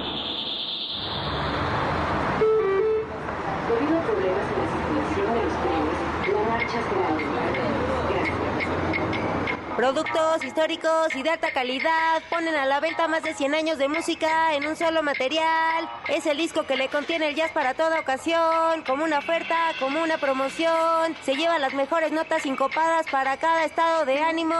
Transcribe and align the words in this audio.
Productos 9.76 10.44
históricos 10.44 11.14
y 11.16 11.22
de 11.24 11.30
alta 11.30 11.52
calidad 11.52 12.22
ponen 12.30 12.54
a 12.54 12.64
la 12.64 12.78
venta 12.78 13.08
más 13.08 13.24
de 13.24 13.34
100 13.34 13.54
años 13.54 13.76
de 13.76 13.88
música 13.88 14.54
en 14.54 14.66
un 14.66 14.76
solo 14.76 15.02
material. 15.02 15.90
Es 16.08 16.26
el 16.26 16.36
disco 16.36 16.62
que 16.62 16.76
le 16.76 16.88
contiene 16.88 17.28
el 17.28 17.34
jazz 17.34 17.50
para 17.50 17.74
toda 17.74 18.00
ocasión, 18.00 18.84
como 18.86 19.04
una 19.04 19.18
oferta, 19.18 19.72
como 19.80 20.00
una 20.00 20.16
promoción. 20.16 21.16
Se 21.24 21.34
lleva 21.34 21.58
las 21.58 21.74
mejores 21.74 22.12
notas 22.12 22.42
sincopadas 22.42 23.06
para 23.10 23.36
cada 23.36 23.64
estado 23.64 24.04
de 24.04 24.20
ánimo. 24.20 24.54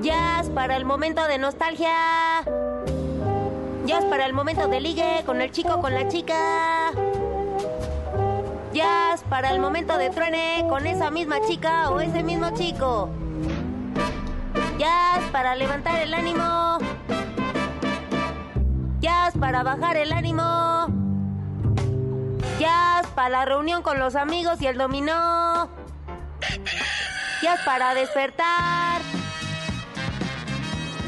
Jazz 0.00 0.48
para 0.48 0.76
el 0.76 0.86
momento 0.86 1.26
de 1.28 1.38
nostalgia. 1.38 1.94
Jazz 3.84 4.04
para 4.06 4.24
el 4.24 4.32
momento 4.32 4.66
de 4.66 4.80
ligue 4.80 5.22
con 5.26 5.42
el 5.42 5.52
chico 5.52 5.80
con 5.80 5.92
la 5.92 6.08
chica. 6.08 6.90
Jazz 8.74 9.22
para 9.30 9.52
el 9.52 9.60
momento 9.60 9.96
de 9.98 10.10
truene 10.10 10.66
con 10.68 10.84
esa 10.84 11.08
misma 11.08 11.36
chica 11.46 11.90
o 11.90 12.00
ese 12.00 12.24
mismo 12.24 12.50
chico. 12.54 13.08
Jazz 14.78 15.22
para 15.30 15.54
levantar 15.54 16.00
el 16.02 16.12
ánimo. 16.12 16.78
Jazz 18.98 19.34
para 19.38 19.62
bajar 19.62 19.96
el 19.96 20.12
ánimo. 20.12 20.88
Jazz 22.58 23.06
para 23.14 23.28
la 23.28 23.44
reunión 23.44 23.82
con 23.82 24.00
los 24.00 24.16
amigos 24.16 24.60
y 24.60 24.66
el 24.66 24.76
dominó. 24.76 25.68
Jazz 27.42 27.60
para 27.64 27.94
despertar. 27.94 29.00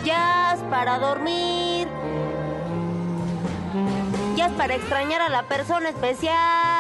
Jazz 0.05 0.61
para 0.71 1.01
dormir. 1.01 1.89
Jazz 4.37 4.53
para 4.53 4.77
extrañar 4.77 5.21
a 5.21 5.29
la 5.31 5.43
persona 5.49 5.89
especial. 5.89 6.76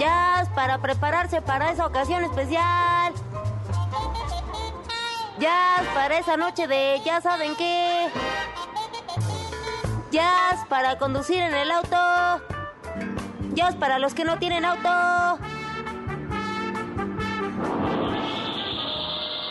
Jazz 0.00 0.48
para 0.54 0.78
prepararse 0.78 1.42
para 1.42 1.70
esa 1.72 1.84
ocasión 1.84 2.24
especial. 2.24 3.12
Jazz 5.38 5.86
para 5.94 6.18
esa 6.18 6.38
noche 6.38 6.66
de 6.66 7.02
ya 7.04 7.20
saben 7.20 7.54
qué. 7.54 8.08
Jazz 10.10 10.64
para 10.70 10.96
conducir 10.96 11.42
en 11.42 11.52
el 11.52 11.70
auto. 11.70 11.96
Jazz 13.52 13.76
para 13.76 13.98
los 13.98 14.14
que 14.14 14.24
no 14.24 14.38
tienen 14.38 14.64
auto. 14.64 15.38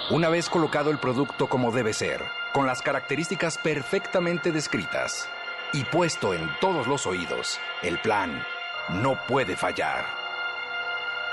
Una 0.09 0.29
vez 0.29 0.49
colocado 0.49 0.89
el 0.89 0.97
producto 0.97 1.47
como 1.47 1.71
debe 1.71 1.93
ser, 1.93 2.23
con 2.53 2.65
las 2.65 2.81
características 2.81 3.59
perfectamente 3.59 4.51
descritas 4.51 5.29
y 5.73 5.83
puesto 5.83 6.33
en 6.33 6.49
todos 6.59 6.87
los 6.87 7.05
oídos, 7.05 7.59
el 7.83 7.99
plan 7.99 8.43
no 8.89 9.15
puede 9.27 9.55
fallar. 9.55 10.18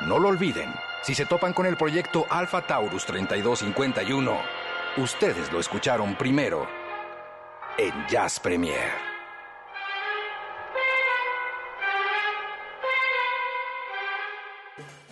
No 0.02 0.18
lo 0.18 0.28
olviden, 0.28 0.72
si 1.02 1.14
se 1.14 1.24
topan 1.24 1.54
con 1.54 1.64
el 1.64 1.76
proyecto 1.76 2.26
Alpha 2.28 2.60
Taurus 2.60 3.06
3251, 3.06 4.36
ustedes 4.98 5.50
lo 5.50 5.58
escucharon 5.58 6.14
primero 6.16 6.66
en 7.78 7.92
Jazz 8.06 8.38
Premier. 8.38 8.90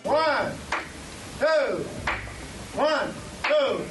One, 0.03 0.51
two, 1.39 1.83
one, 2.79 3.11
two. 3.43 3.81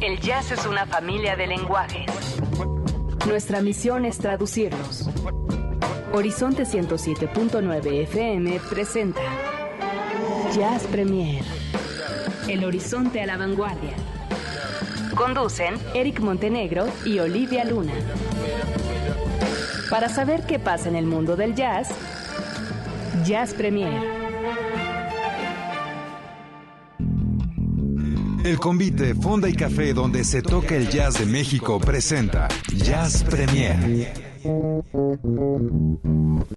El 0.00 0.20
jazz 0.20 0.52
es 0.52 0.64
una 0.64 0.86
familia 0.86 1.34
de 1.34 1.48
lenguajes. 1.48 2.06
Nuestra 3.26 3.60
misión 3.60 4.04
es 4.04 4.18
traducirlos. 4.18 5.08
Horizonte 6.16 6.62
107.9 6.62 8.02
FM 8.02 8.60
presenta 8.70 9.20
Jazz 10.54 10.84
Premier. 10.84 11.42
El 12.46 12.64
horizonte 12.64 13.20
a 13.20 13.26
la 13.26 13.36
vanguardia. 13.36 13.96
Conducen 15.16 15.74
Eric 15.92 16.20
Montenegro 16.20 16.86
y 17.04 17.18
Olivia 17.18 17.64
Luna. 17.64 17.94
Para 19.90 20.08
saber 20.08 20.46
qué 20.46 20.60
pasa 20.60 20.88
en 20.88 20.94
el 20.94 21.04
mundo 21.04 21.34
del 21.34 21.56
jazz, 21.56 21.88
Jazz 23.24 23.52
Premier. 23.52 24.00
El 28.44 28.60
convite 28.60 29.16
Fonda 29.16 29.48
y 29.48 29.54
Café 29.54 29.92
donde 29.92 30.22
se 30.22 30.42
toca 30.42 30.76
el 30.76 30.88
jazz 30.88 31.18
de 31.18 31.26
México 31.26 31.80
presenta 31.80 32.46
Jazz 32.72 33.24
Premier. 33.24 34.23
Thank 34.44 34.84
you. 35.24 36.53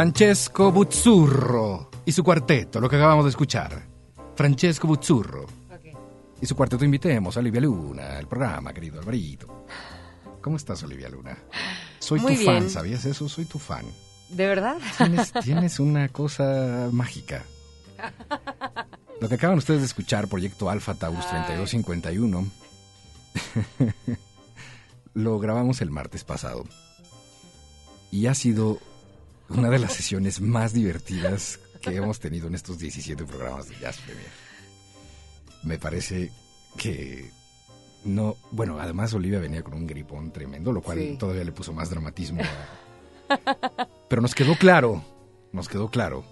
Francesco 0.00 0.72
Buzzurro 0.72 1.90
y 2.06 2.12
su 2.12 2.24
cuarteto, 2.24 2.80
lo 2.80 2.88
que 2.88 2.96
acabamos 2.96 3.26
de 3.26 3.28
escuchar. 3.28 3.82
Francesco 4.34 4.88
Buzzurro 4.88 5.44
y 6.40 6.46
su 6.46 6.56
cuarteto 6.56 6.86
invitemos 6.86 7.36
a 7.36 7.40
Olivia 7.40 7.60
Luna, 7.60 8.18
el 8.18 8.26
programa, 8.26 8.72
querido 8.72 8.98
Alvarito. 8.98 9.66
¿Cómo 10.40 10.56
estás, 10.56 10.82
Olivia 10.84 11.10
Luna? 11.10 11.36
Soy 11.98 12.18
Muy 12.20 12.34
tu 12.34 12.44
fan, 12.44 12.60
bien. 12.60 12.70
¿sabías 12.70 13.04
eso? 13.04 13.28
Soy 13.28 13.44
tu 13.44 13.58
fan. 13.58 13.84
¿De 14.30 14.46
verdad? 14.46 14.78
Tienes, 14.96 15.32
tienes 15.44 15.78
una 15.78 16.08
cosa 16.08 16.88
mágica. 16.90 17.44
Lo 19.20 19.28
que 19.28 19.34
acaban 19.34 19.58
ustedes 19.58 19.80
de 19.80 19.86
escuchar, 19.86 20.28
Proyecto 20.28 20.70
Alfa 20.70 20.94
Taurus 20.94 21.28
3251, 21.28 22.46
lo 25.12 25.38
grabamos 25.38 25.82
el 25.82 25.90
martes 25.90 26.24
pasado. 26.24 26.64
Y 28.10 28.28
ha 28.28 28.34
sido 28.34 28.78
una 29.50 29.70
de 29.70 29.78
las 29.78 29.92
sesiones 29.92 30.40
más 30.40 30.72
divertidas 30.72 31.58
que 31.80 31.94
hemos 31.96 32.20
tenido 32.20 32.46
en 32.48 32.54
estos 32.54 32.78
17 32.78 33.24
programas 33.24 33.68
de 33.68 33.76
Jazz 33.78 33.98
Premier. 33.98 34.28
Me 35.62 35.78
parece 35.78 36.30
que 36.76 37.30
no, 38.04 38.36
bueno, 38.50 38.78
además 38.80 39.12
Olivia 39.14 39.40
venía 39.40 39.62
con 39.62 39.74
un 39.74 39.86
gripón 39.86 40.32
tremendo, 40.32 40.72
lo 40.72 40.80
cual 40.82 40.98
Sí. 40.98 41.16
todavía 41.18 41.44
le 41.44 41.52
puso 41.52 41.72
más 41.72 41.90
dramatismo. 41.90 42.40
a- 43.28 43.88
Pero 44.08 44.22
nos 44.22 44.34
quedó 44.34 44.56
claro, 44.56 45.04
nos 45.52 45.68
quedó 45.68 45.90
claro 45.90 46.24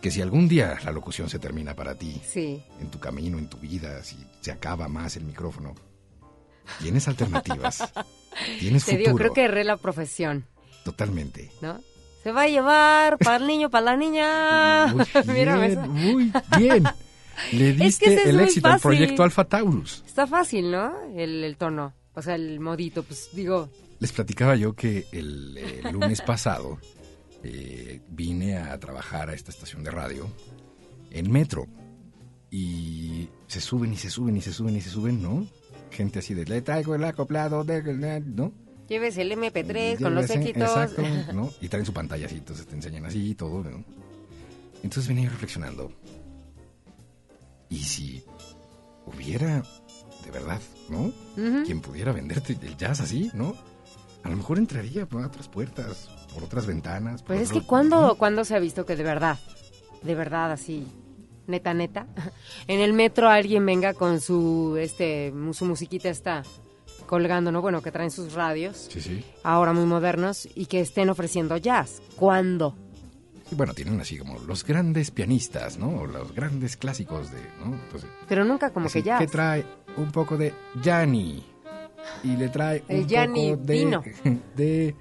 que 0.00 0.10
si 0.10 0.20
algún 0.22 0.48
día 0.48 0.78
la 0.84 0.92
locución 0.92 1.28
se 1.28 1.38
termina 1.38 1.74
para 1.74 1.94
ti, 1.96 2.20
Sí. 2.24 2.62
en 2.80 2.90
tu 2.90 2.98
camino, 3.00 3.38
en 3.38 3.48
tu 3.48 3.58
vida, 3.58 4.02
si 4.04 4.16
se 4.40 4.50
acaba 4.52 4.88
más 4.88 5.16
el 5.16 5.24
micrófono, 5.24 5.74
tienes 6.80 7.08
alternativas, 7.08 7.92
tienes 8.60 8.84
Te 8.84 8.92
futuro, 8.92 9.06
digo, 9.06 9.16
creo 9.18 9.32
que 9.32 9.44
erré 9.44 9.64
la 9.64 9.76
profesión, 9.76 10.46
totalmente. 10.84 11.50
¿no? 11.60 11.80
Se 12.28 12.32
va 12.32 12.42
a 12.42 12.46
llevar 12.48 13.16
para 13.16 13.38
el 13.38 13.46
niño, 13.46 13.70
para 13.70 13.86
la 13.86 13.96
niña. 13.96 14.86
Muy 14.94 15.06
Mírame 15.34 15.68
bien, 15.68 15.78
esa. 15.78 15.86
muy 15.86 16.32
bien. 16.58 16.84
Le 17.52 17.70
Es 17.70 17.76
que 17.76 17.84
diste 17.84 18.04
ese 18.12 18.14
es 18.16 18.26
el 18.26 18.34
muy 18.36 18.44
éxito 18.44 18.68
al 18.68 18.80
proyecto 18.80 19.22
Alpha 19.22 19.44
Taurus. 19.44 20.04
Está 20.06 20.26
fácil, 20.26 20.70
¿no? 20.70 20.92
El, 21.16 21.42
el 21.42 21.56
tono. 21.56 21.94
O 22.12 22.20
sea, 22.20 22.34
el 22.34 22.60
modito, 22.60 23.02
pues 23.02 23.30
digo, 23.32 23.70
Les 23.98 24.12
platicaba 24.12 24.56
yo 24.56 24.74
que 24.74 25.06
el, 25.10 25.56
eh, 25.56 25.80
lunes 25.90 26.20
pasado 26.20 26.78
eh, 27.44 28.02
vine 28.10 28.58
a 28.58 28.78
trabajar 28.78 29.30
a 29.30 29.32
esta 29.32 29.50
estación 29.50 29.82
de 29.82 29.90
radio 29.90 30.30
en 31.10 31.32
metro 31.32 31.66
y 32.50 33.26
se 33.46 33.62
suben 33.62 33.94
y 33.94 33.96
se 33.96 34.10
suben 34.10 34.36
y 34.36 34.42
se 34.42 34.52
suben 34.52 34.76
y 34.76 34.82
se 34.82 34.90
suben, 34.90 35.22
¿no? 35.22 35.46
Gente 35.92 36.18
así 36.18 36.34
de, 36.34 36.44
le 36.44 36.60
traigo 36.60 36.94
el 36.94 37.04
acoplado, 37.04 37.64
de, 37.64 38.20
¿no? 38.20 38.52
Lleves 38.88 39.16
el 39.18 39.32
MP3 39.32 39.98
Y 39.98 40.02
con 40.02 40.14
los 40.14 40.28
éxitos. 40.30 40.62
Exacto, 40.62 41.02
¿no? 41.32 41.50
Y 41.60 41.68
traen 41.68 41.86
su 41.86 41.92
pantalla 41.92 42.26
así, 42.26 42.36
entonces 42.36 42.66
te 42.66 42.74
enseñan 42.74 43.04
así 43.06 43.30
y 43.30 43.34
todo, 43.34 43.62
¿no? 43.62 43.84
Entonces 44.82 45.08
venía 45.08 45.24
yo 45.24 45.30
reflexionando. 45.30 45.92
¿Y 47.68 47.78
si 47.78 48.24
hubiera, 49.06 49.62
de 50.24 50.30
verdad, 50.30 50.60
¿no? 50.88 51.12
Quien 51.64 51.80
pudiera 51.80 52.12
venderte 52.12 52.56
el 52.62 52.76
jazz 52.76 53.00
así, 53.00 53.30
¿no? 53.34 53.54
A 54.22 54.30
lo 54.30 54.36
mejor 54.36 54.58
entraría 54.58 55.06
por 55.06 55.24
otras 55.24 55.48
puertas, 55.48 56.08
por 56.32 56.44
otras 56.44 56.66
ventanas. 56.66 57.22
por 57.22 57.36
Pues 57.36 57.42
es 57.42 57.52
que 57.52 57.62
cuando, 57.62 58.16
cuando 58.16 58.44
se 58.44 58.54
ha 58.54 58.58
visto 58.58 58.86
que 58.86 58.96
de 58.96 59.04
verdad, 59.04 59.38
de 60.02 60.14
verdad 60.14 60.52
así, 60.52 60.86
neta, 61.46 61.74
neta, 61.74 62.06
en 62.66 62.80
el 62.80 62.92
metro 62.92 63.28
alguien 63.28 63.66
venga 63.66 63.94
con 63.94 64.20
su, 64.20 64.76
este, 64.78 65.32
su 65.52 65.64
musiquita 65.64 66.08
está 66.08 66.42
colgando, 67.08 67.50
¿no? 67.50 67.60
Bueno, 67.60 67.82
que 67.82 67.90
traen 67.90 68.12
sus 68.12 68.34
radios, 68.34 68.86
Sí, 68.88 69.00
sí. 69.00 69.24
ahora 69.42 69.72
muy 69.72 69.84
modernos, 69.86 70.46
y 70.54 70.66
que 70.66 70.78
estén 70.80 71.10
ofreciendo 71.10 71.56
jazz. 71.56 72.00
¿Cuándo? 72.14 72.76
Y 73.50 73.54
bueno, 73.56 73.74
tienen 73.74 74.00
así 74.00 74.16
como 74.18 74.38
los 74.40 74.62
grandes 74.64 75.10
pianistas, 75.10 75.78
¿no? 75.78 75.88
O 76.02 76.06
los 76.06 76.32
grandes 76.34 76.76
clásicos 76.76 77.32
de, 77.32 77.38
¿no? 77.64 77.74
Entonces, 77.74 78.08
Pero 78.28 78.44
nunca 78.44 78.70
como 78.70 78.88
que 78.88 79.02
jazz. 79.02 79.18
que 79.18 79.26
trae 79.26 79.64
un 79.96 80.12
poco 80.12 80.36
de 80.36 80.52
Gianni 80.82 81.42
y 82.22 82.36
le 82.36 82.48
trae 82.50 82.84
El 82.88 83.00
un 83.00 83.08
Gianni 83.08 83.50
poco 83.52 83.62
de, 83.64 83.74
Pino. 83.74 84.02
de 84.56 84.88
eh, 84.88 84.94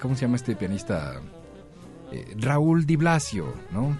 ¿cómo 0.00 0.16
se 0.16 0.22
llama 0.22 0.36
este 0.36 0.56
pianista? 0.56 1.20
Eh, 2.10 2.34
Raúl 2.38 2.86
Di 2.86 2.96
Blasio, 2.96 3.52
¿no? 3.70 3.96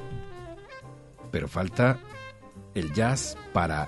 Pero 1.31 1.47
falta 1.47 1.99
el 2.75 2.93
jazz 2.95 3.37
para 3.53 3.87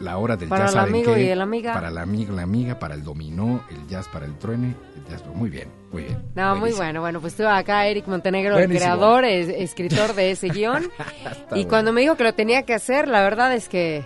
la 0.00 0.16
hora 0.18 0.36
del 0.36 0.48
Para 0.48 0.64
jazz. 0.64 0.74
el 0.74 0.80
¿saben 0.80 0.94
amigo 0.94 1.14
qué? 1.14 1.22
y 1.22 1.34
la 1.34 1.42
amiga. 1.44 1.72
Para 1.74 1.88
el 1.88 1.98
amigo, 1.98 2.34
la 2.34 2.42
amiga, 2.42 2.78
para 2.78 2.94
el 2.94 3.04
dominó, 3.04 3.62
el 3.70 3.86
jazz 3.86 4.08
para 4.08 4.26
el 4.26 4.36
truene, 4.38 4.74
el 4.96 5.04
jazz, 5.10 5.24
muy 5.34 5.50
bien, 5.50 5.68
muy 5.92 6.04
bien. 6.04 6.22
No, 6.34 6.56
muy 6.56 6.72
bueno. 6.72 7.00
Bueno, 7.00 7.20
pues 7.20 7.34
estuvo 7.34 7.48
acá 7.48 7.86
Eric 7.86 8.06
Montenegro, 8.08 8.58
el 8.58 8.68
creador, 8.68 9.24
es- 9.24 9.48
escritor 9.48 10.14
de 10.14 10.30
ese 10.32 10.48
guion. 10.54 10.84
Y 10.84 11.50
bueno. 11.50 11.68
cuando 11.68 11.92
me 11.92 12.00
dijo 12.00 12.16
que 12.16 12.24
lo 12.24 12.34
tenía 12.34 12.62
que 12.64 12.74
hacer, 12.74 13.08
la 13.08 13.22
verdad 13.22 13.54
es 13.54 13.68
que 13.68 14.04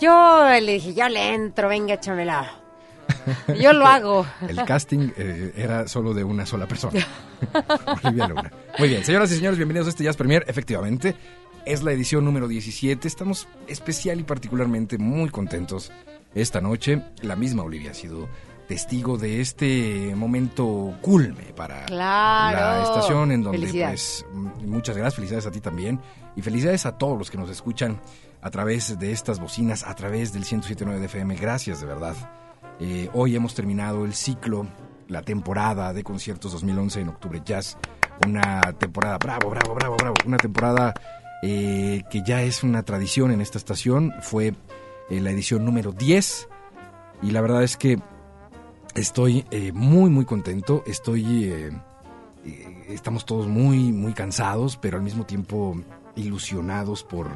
yo 0.00 0.44
le 0.60 0.72
dije, 0.72 0.94
yo 0.94 1.08
le 1.08 1.34
entro, 1.34 1.68
venga, 1.68 1.94
échamela. 1.94 2.50
Yo 3.60 3.72
lo 3.72 3.86
hago. 3.86 4.26
El 4.46 4.62
casting 4.64 5.10
eh, 5.16 5.52
era 5.56 5.88
solo 5.88 6.12
de 6.12 6.22
una 6.22 6.44
sola 6.44 6.66
persona. 6.66 7.00
Olivia 8.04 8.28
Luna. 8.28 8.52
Muy 8.78 8.88
bien, 8.90 9.02
señoras 9.04 9.30
y 9.32 9.36
señores, 9.36 9.56
bienvenidos 9.56 9.86
a 9.86 9.90
este 9.90 10.04
Jazz 10.04 10.16
Premier. 10.16 10.44
Efectivamente, 10.46 11.14
es 11.68 11.82
la 11.82 11.92
edición 11.92 12.24
número 12.24 12.48
17. 12.48 13.06
Estamos 13.06 13.46
especial 13.66 14.18
y 14.20 14.22
particularmente 14.22 14.96
muy 14.96 15.28
contentos 15.28 15.92
esta 16.34 16.62
noche. 16.62 17.02
La 17.20 17.36
misma 17.36 17.62
Olivia 17.62 17.90
ha 17.90 17.94
sido 17.94 18.26
testigo 18.66 19.18
de 19.18 19.40
este 19.42 20.14
momento 20.16 20.94
culme 21.02 21.52
para 21.54 21.84
Claro. 21.86 22.58
la 22.58 22.82
estación 22.82 23.32
en 23.32 23.42
donde 23.42 23.68
pues 23.70 24.24
muchas 24.64 24.96
gracias, 24.96 25.14
felicidades 25.16 25.46
a 25.46 25.50
ti 25.50 25.60
también 25.60 26.00
y 26.36 26.42
felicidades 26.42 26.86
a 26.86 26.96
todos 26.96 27.18
los 27.18 27.30
que 27.30 27.36
nos 27.38 27.50
escuchan 27.50 28.00
a 28.40 28.50
través 28.50 28.98
de 28.98 29.12
estas 29.12 29.38
bocinas, 29.38 29.84
a 29.84 29.94
través 29.94 30.32
del 30.32 30.44
107.9 30.44 30.98
de 31.00 31.06
FM. 31.06 31.36
Gracias 31.36 31.80
de 31.80 31.86
verdad. 31.86 32.14
Eh, 32.80 33.10
hoy 33.12 33.36
hemos 33.36 33.54
terminado 33.54 34.06
el 34.06 34.14
ciclo, 34.14 34.66
la 35.08 35.20
temporada 35.22 35.92
de 35.92 36.02
conciertos 36.02 36.52
2011 36.52 37.00
en 37.02 37.08
Octubre 37.08 37.42
Jazz. 37.44 37.76
Una 38.26 38.60
temporada, 38.78 39.18
bravo, 39.18 39.50
bravo, 39.50 39.74
bravo, 39.74 39.96
bravo. 39.96 40.14
Una 40.26 40.36
temporada 40.38 40.94
eh, 41.42 42.02
que 42.10 42.22
ya 42.22 42.42
es 42.42 42.62
una 42.62 42.82
tradición 42.82 43.30
en 43.30 43.40
esta 43.40 43.58
estación. 43.58 44.12
Fue 44.20 44.54
eh, 45.10 45.20
la 45.20 45.30
edición 45.30 45.64
número 45.64 45.92
10. 45.92 46.48
Y 47.22 47.30
la 47.30 47.40
verdad 47.40 47.62
es 47.62 47.76
que 47.76 47.98
estoy 48.94 49.44
eh, 49.50 49.72
muy, 49.72 50.10
muy 50.10 50.24
contento. 50.24 50.82
Estoy. 50.86 51.44
eh, 51.44 51.70
estamos 52.88 53.26
todos 53.26 53.46
muy, 53.46 53.92
muy 53.92 54.12
cansados, 54.12 54.76
pero 54.76 54.96
al 54.96 55.02
mismo 55.02 55.26
tiempo 55.26 55.76
ilusionados 56.16 57.04
por, 57.04 57.28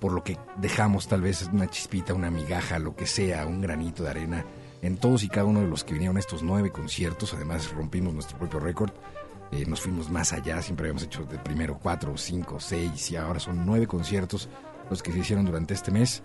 por 0.00 0.12
lo 0.12 0.22
que 0.24 0.38
dejamos, 0.56 1.08
tal 1.08 1.22
vez 1.22 1.48
una 1.52 1.68
chispita, 1.68 2.14
una 2.14 2.30
migaja, 2.30 2.78
lo 2.78 2.96
que 2.96 3.06
sea, 3.06 3.46
un 3.46 3.60
granito 3.60 4.02
de 4.02 4.10
arena 4.10 4.44
en 4.82 4.98
todos 4.98 5.22
y 5.22 5.28
cada 5.28 5.46
uno 5.46 5.60
de 5.60 5.68
los 5.68 5.84
que 5.84 5.94
vinieron 5.94 6.16
a 6.16 6.20
estos 6.20 6.42
nueve 6.42 6.70
conciertos. 6.70 7.32
Además, 7.34 7.70
rompimos 7.72 8.12
nuestro 8.12 8.38
propio 8.38 8.60
récord. 8.60 8.92
Eh, 9.54 9.64
nos 9.66 9.80
fuimos 9.80 10.10
más 10.10 10.32
allá, 10.32 10.60
siempre 10.60 10.86
habíamos 10.86 11.04
hecho 11.04 11.24
de 11.24 11.38
primero 11.38 11.78
cuatro, 11.80 12.16
cinco, 12.16 12.58
seis 12.58 13.12
y 13.12 13.16
ahora 13.16 13.38
son 13.38 13.64
nueve 13.64 13.86
conciertos 13.86 14.48
los 14.90 15.00
que 15.00 15.12
se 15.12 15.20
hicieron 15.20 15.44
durante 15.46 15.74
este 15.74 15.92
mes. 15.92 16.22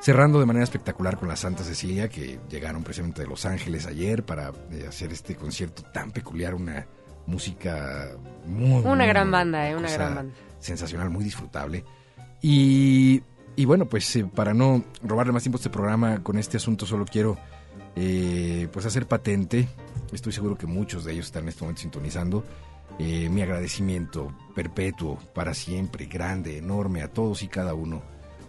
Cerrando 0.00 0.38
de 0.38 0.46
manera 0.46 0.62
espectacular 0.62 1.18
con 1.18 1.26
la 1.26 1.34
Santa 1.34 1.64
Cecilia, 1.64 2.08
que 2.08 2.38
llegaron 2.48 2.84
precisamente 2.84 3.22
de 3.22 3.26
Los 3.26 3.44
Ángeles 3.46 3.84
ayer 3.86 4.24
para 4.24 4.52
eh, 4.70 4.86
hacer 4.88 5.12
este 5.12 5.34
concierto 5.34 5.82
tan 5.92 6.12
peculiar, 6.12 6.54
una 6.54 6.86
música 7.26 8.10
muy... 8.46 8.80
Una 8.84 8.94
muy, 8.94 9.06
gran 9.08 9.30
banda, 9.32 9.68
eh, 9.68 9.74
una 9.74 9.88
sea, 9.88 9.98
gran 9.98 10.14
banda. 10.14 10.34
Sensacional, 10.60 11.10
muy 11.10 11.24
disfrutable. 11.24 11.84
Y, 12.40 13.20
y 13.56 13.64
bueno, 13.64 13.86
pues 13.86 14.14
eh, 14.14 14.24
para 14.24 14.54
no 14.54 14.84
robarle 15.02 15.32
más 15.32 15.42
tiempo 15.42 15.56
a 15.56 15.60
este 15.60 15.70
programa 15.70 16.22
con 16.22 16.38
este 16.38 16.58
asunto, 16.58 16.86
solo 16.86 17.04
quiero 17.04 17.36
eh, 17.96 18.68
pues 18.72 18.86
hacer 18.86 19.08
patente, 19.08 19.68
estoy 20.12 20.32
seguro 20.32 20.56
que 20.56 20.68
muchos 20.68 21.04
de 21.04 21.14
ellos 21.14 21.26
están 21.26 21.42
en 21.42 21.48
este 21.48 21.62
momento 21.62 21.82
sintonizando, 21.82 22.44
eh, 22.98 23.28
mi 23.28 23.42
agradecimiento 23.42 24.32
perpetuo, 24.54 25.18
para 25.34 25.54
siempre, 25.54 26.06
grande, 26.06 26.58
enorme, 26.58 27.02
a 27.02 27.08
todos 27.12 27.42
y 27.42 27.48
cada 27.48 27.74
uno 27.74 28.02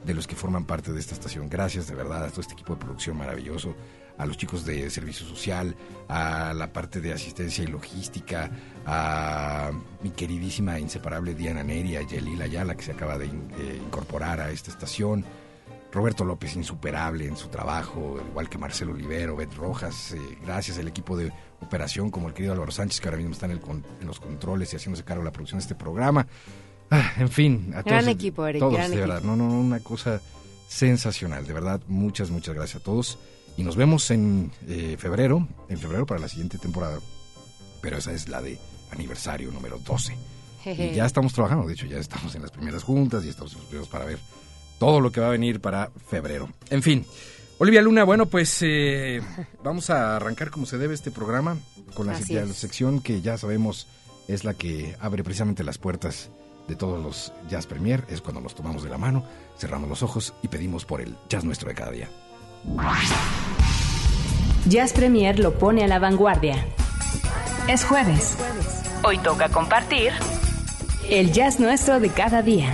de 0.05 0.13
los 0.13 0.27
que 0.27 0.35
forman 0.35 0.65
parte 0.65 0.91
de 0.93 0.99
esta 0.99 1.13
estación. 1.13 1.49
Gracias 1.49 1.87
de 1.87 1.95
verdad 1.95 2.23
a 2.23 2.29
todo 2.29 2.41
este 2.41 2.53
equipo 2.53 2.73
de 2.73 2.79
producción 2.79 3.17
maravilloso, 3.17 3.75
a 4.17 4.25
los 4.25 4.37
chicos 4.37 4.65
de 4.65 4.89
servicio 4.89 5.25
social, 5.25 5.75
a 6.07 6.53
la 6.53 6.73
parte 6.73 6.99
de 6.99 7.13
asistencia 7.13 7.63
y 7.63 7.67
logística, 7.67 8.49
a 8.85 9.71
mi 10.01 10.09
queridísima 10.11 10.77
e 10.77 10.81
inseparable 10.81 11.35
Diana 11.35 11.63
Neri, 11.63 11.95
a 11.95 12.01
Yelila 12.01 12.45
Ayala, 12.45 12.75
que 12.75 12.83
se 12.83 12.91
acaba 12.91 13.17
de 13.17 13.27
in- 13.27 13.49
incorporar 13.85 14.39
a 14.41 14.51
esta 14.51 14.71
estación. 14.71 15.23
Roberto 15.91 16.23
López, 16.23 16.55
insuperable 16.55 17.25
en 17.27 17.35
su 17.35 17.47
trabajo, 17.47 18.19
igual 18.29 18.47
que 18.49 18.57
Marcelo 18.57 18.91
Olivero, 18.91 19.35
Bet 19.35 19.53
Rojas, 19.55 20.11
eh, 20.11 20.19
gracias 20.45 20.77
al 20.77 20.87
equipo 20.87 21.17
de 21.17 21.31
operación, 21.61 22.09
como 22.11 22.27
el 22.27 22.33
querido 22.33 22.53
Álvaro 22.53 22.71
Sánchez, 22.71 22.99
que 23.01 23.07
ahora 23.07 23.17
mismo 23.17 23.33
está 23.33 23.45
en, 23.45 23.51
el 23.53 23.59
con- 23.59 23.85
en 24.01 24.07
los 24.07 24.19
controles 24.19 24.71
y 24.73 24.75
haciéndose 24.77 25.03
cargo 25.03 25.23
de 25.23 25.29
la 25.29 25.33
producción 25.33 25.59
de 25.59 25.63
este 25.63 25.75
programa. 25.75 26.25
Ah, 26.91 27.13
en 27.17 27.29
fin, 27.29 27.71
a 27.75 27.81
Gran 27.83 28.03
todos, 28.05 28.15
equipo, 28.15 28.47
Eric, 28.47 28.59
todos, 28.59 28.73
gran 28.73 28.89
de 28.91 28.97
equipo. 28.97 29.07
verdad, 29.13 29.23
no, 29.23 29.35
no, 29.35 29.47
no, 29.47 29.59
una 29.59 29.79
cosa 29.79 30.21
sensacional, 30.67 31.45
de 31.45 31.53
verdad, 31.53 31.81
muchas, 31.87 32.29
muchas 32.31 32.55
gracias 32.55 32.81
a 32.81 32.83
todos. 32.83 33.17
Y 33.57 33.63
nos 33.63 33.75
vemos 33.75 34.09
en 34.11 34.51
eh, 34.67 34.95
febrero, 34.97 35.47
en 35.67 35.77
febrero 35.77 36.05
para 36.05 36.19
la 36.21 36.29
siguiente 36.29 36.57
temporada, 36.57 36.99
pero 37.81 37.97
esa 37.97 38.13
es 38.13 38.29
la 38.29 38.41
de 38.41 38.57
aniversario 38.91 39.51
número 39.51 39.79
12. 39.79 40.15
Y 40.65 40.91
ya 40.93 41.05
estamos 41.05 41.33
trabajando, 41.33 41.67
de 41.67 41.73
hecho 41.73 41.85
ya 41.85 41.97
estamos 41.97 42.33
en 42.35 42.41
las 42.41 42.51
primeras 42.51 42.83
juntas 42.83 43.23
y 43.25 43.29
estamos 43.29 43.51
suscritos 43.51 43.87
para 43.87 44.05
ver 44.05 44.19
todo 44.77 44.99
lo 45.01 45.11
que 45.11 45.19
va 45.19 45.27
a 45.27 45.31
venir 45.31 45.59
para 45.61 45.89
febrero. 46.07 46.49
En 46.69 46.81
fin, 46.83 47.05
Olivia 47.59 47.81
Luna, 47.81 48.05
bueno, 48.05 48.27
pues 48.27 48.59
eh, 48.61 49.21
vamos 49.61 49.89
a 49.89 50.15
arrancar 50.15 50.49
como 50.49 50.65
se 50.65 50.77
debe 50.77 50.93
este 50.93 51.11
programa 51.11 51.57
con 51.93 52.07
la, 52.07 52.13
la 52.13 52.53
sección 52.53 53.01
que 53.01 53.19
ya 53.19 53.37
sabemos 53.37 53.87
es 54.29 54.45
la 54.45 54.53
que 54.53 54.95
abre 55.01 55.25
precisamente 55.25 55.65
las 55.65 55.77
puertas 55.77 56.29
de 56.69 56.75
todos 56.77 57.03
los 57.03 57.33
Jazz 57.49 57.67
Premier. 57.67 58.05
Es 58.07 58.21
cuando 58.21 58.39
nos 58.39 58.55
tomamos 58.55 58.81
de 58.81 58.89
la 58.89 58.97
mano, 58.97 59.25
cerramos 59.57 59.89
los 59.89 60.03
ojos 60.03 60.33
y 60.41 60.47
pedimos 60.47 60.85
por 60.85 61.01
el 61.01 61.17
jazz 61.27 61.43
nuestro 61.43 61.67
de 61.67 61.75
cada 61.75 61.91
día. 61.91 62.07
Jazz 64.65 64.93
Premier 64.93 65.37
lo 65.37 65.57
pone 65.57 65.83
a 65.83 65.87
la 65.87 65.99
vanguardia. 65.99 66.65
Es 67.67 67.83
jueves. 67.83 68.37
Hoy 69.03 69.17
toca 69.17 69.49
compartir 69.49 70.13
El 71.09 71.33
jazz 71.33 71.59
nuestro 71.59 71.99
de 71.99 72.09
cada 72.09 72.41
día. 72.41 72.73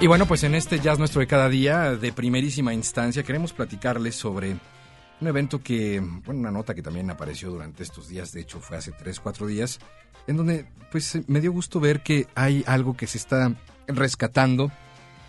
Y 0.00 0.06
bueno, 0.06 0.24
pues 0.26 0.44
en 0.44 0.54
este 0.54 0.80
Jazz 0.80 0.98
Nuestro 0.98 1.20
de 1.20 1.26
cada 1.26 1.50
día, 1.50 1.94
de 1.94 2.10
primerísima 2.10 2.72
instancia, 2.72 3.22
queremos 3.22 3.52
platicarles 3.52 4.14
sobre 4.14 4.56
un 5.20 5.28
evento 5.28 5.62
que, 5.62 6.00
bueno, 6.24 6.40
una 6.40 6.50
nota 6.50 6.74
que 6.74 6.80
también 6.80 7.10
apareció 7.10 7.50
durante 7.50 7.82
estos 7.82 8.08
días, 8.08 8.32
de 8.32 8.40
hecho 8.40 8.60
fue 8.60 8.78
hace 8.78 8.92
tres, 8.92 9.20
cuatro 9.20 9.46
días, 9.46 9.78
en 10.26 10.38
donde 10.38 10.64
pues 10.90 11.18
me 11.26 11.42
dio 11.42 11.52
gusto 11.52 11.80
ver 11.80 12.02
que 12.02 12.26
hay 12.34 12.64
algo 12.66 12.96
que 12.96 13.06
se 13.06 13.18
está 13.18 13.54
rescatando, 13.88 14.72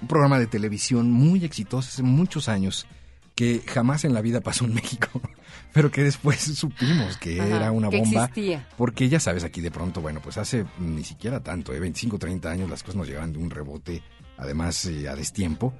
un 0.01 0.07
programa 0.07 0.39
de 0.39 0.47
televisión 0.47 1.11
muy 1.11 1.43
exitoso 1.43 1.89
hace 1.89 2.03
muchos 2.03 2.47
años, 2.47 2.87
que 3.35 3.61
jamás 3.67 4.05
en 4.05 4.13
la 4.13 4.21
vida 4.21 4.39
pasó 4.39 4.63
en 4.63 4.73
México, 4.73 5.21
pero 5.73 5.91
que 5.91 6.01
después 6.01 6.39
supimos 6.39 7.17
que 7.17 7.41
Ajá, 7.41 7.57
era 7.57 7.71
una 7.73 7.89
bomba. 7.89 8.23
existía. 8.23 8.69
Porque 8.77 9.09
ya 9.09 9.19
sabes, 9.19 9.43
aquí 9.43 9.59
de 9.59 9.71
pronto, 9.71 9.99
bueno, 9.99 10.21
pues 10.21 10.37
hace 10.37 10.65
ni 10.79 11.03
siquiera 11.03 11.41
tanto, 11.41 11.73
¿eh? 11.73 11.79
25, 11.81 12.17
30 12.17 12.49
años 12.49 12.69
las 12.69 12.83
cosas 12.83 12.95
nos 12.95 13.07
llegaban 13.07 13.33
de 13.33 13.39
un 13.39 13.49
rebote, 13.49 14.01
además 14.41 14.83
eh, 14.85 15.07
a 15.07 15.15
destiempo. 15.15 15.73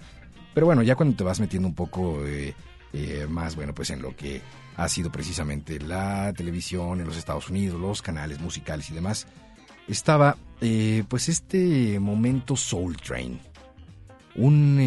Pero 0.53 0.67
bueno, 0.67 0.83
ya 0.83 0.95
cuando 0.95 1.17
te 1.17 1.23
vas 1.23 1.39
metiendo 1.39 1.67
un 1.67 1.75
poco 1.75 2.25
eh, 2.25 2.53
eh, 2.93 3.25
más, 3.27 3.55
bueno, 3.55 3.73
pues 3.73 3.89
en 3.89 4.01
lo 4.01 4.15
que 4.15 4.41
ha 4.77 4.87
sido 4.87 5.11
precisamente 5.11 5.79
la 5.79 6.31
televisión 6.33 7.01
en 7.01 7.07
los 7.07 7.17
Estados 7.17 7.49
Unidos, 7.49 7.79
los 7.79 8.01
canales 8.01 8.39
musicales 8.39 8.89
y 8.89 8.93
demás, 8.93 9.27
estaba 9.87 10.37
pues 11.07 11.27
este 11.27 11.99
momento 11.99 12.55
Soul 12.55 12.95
Train. 12.97 13.39
Un, 14.35 14.79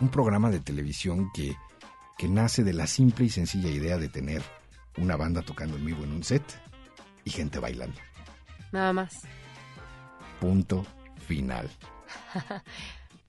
un 0.00 0.08
programa 0.10 0.50
de 0.50 0.60
televisión 0.60 1.30
que, 1.34 1.56
que 2.18 2.28
nace 2.28 2.62
de 2.62 2.74
la 2.74 2.86
simple 2.86 3.24
y 3.24 3.30
sencilla 3.30 3.70
idea 3.70 3.96
de 3.96 4.08
tener 4.08 4.42
una 4.98 5.16
banda 5.16 5.42
tocando 5.42 5.76
en 5.76 5.86
vivo 5.86 6.04
en 6.04 6.12
un 6.12 6.22
set 6.22 6.42
y 7.24 7.30
gente 7.30 7.58
bailando. 7.58 7.96
Nada 8.72 8.92
más. 8.92 9.22
Punto 10.38 10.84
final. 11.26 11.68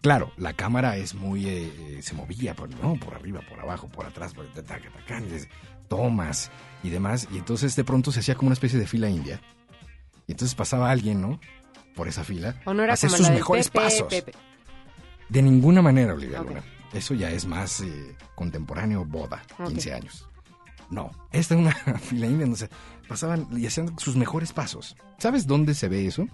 Claro, 0.01 0.31
la 0.37 0.53
cámara 0.53 0.97
es 0.97 1.13
muy... 1.13 1.47
eh, 1.47 1.71
eh, 1.97 2.01
se 2.01 2.15
movía, 2.15 2.55
por, 2.55 2.69
¿no? 2.81 2.95
por 2.95 3.13
arriba, 3.13 3.41
por 3.47 3.59
abajo, 3.59 3.87
por 3.87 4.05
atrás, 4.07 4.33
por 4.33 4.47
taca, 4.51 4.89
taca, 4.89 5.21
des- 5.21 5.47
tomas 5.87 6.49
y 6.83 6.89
demás. 6.89 7.27
Y 7.31 7.37
entonces 7.37 7.75
de 7.75 7.83
pronto 7.83 8.11
se 8.11 8.21
hacía 8.21 8.33
como 8.35 8.47
una 8.47 8.53
especie 8.53 8.79
de 8.79 8.87
fila 8.87 9.09
india. 9.09 9.39
Y 10.27 10.31
entonces 10.31 10.55
pasaba 10.55 10.89
alguien, 10.89 11.21
¿no? 11.21 11.39
Por 11.95 12.07
esa 12.07 12.23
fila. 12.23 12.55
O 12.65 12.73
no 12.73 12.81
era 12.83 12.93
a 12.93 12.95
hacer 12.95 13.11
sus 13.11 13.29
mejores 13.29 13.69
Pepe, 13.69 13.83
pasos. 13.85 14.07
Pepe. 14.07 14.31
De 15.29 15.41
ninguna 15.43 15.81
manera, 15.83 16.13
Olivia. 16.15 16.41
Luna. 16.41 16.63
Eso 16.93 17.13
ya 17.13 17.29
es 17.29 17.45
más 17.45 17.81
eh, 17.81 18.15
contemporáneo, 18.35 19.05
boda, 19.05 19.43
Ok. 19.59 19.67
15 19.69 19.93
años. 19.93 20.27
No, 20.89 21.11
esta 21.31 21.53
es 21.53 21.59
una 21.59 21.71
fila 21.99 22.25
india 22.25 22.41
donde 22.45 22.57
se 22.57 22.69
pasaban 23.07 23.47
y 23.55 23.65
hacían 23.67 23.97
sus 23.99 24.15
mejores 24.15 24.51
pasos. 24.51 24.97
¿Sabes 25.19 25.45
dónde 25.47 25.73
se 25.75 25.87
ve 25.89 26.07
eso? 26.07 26.27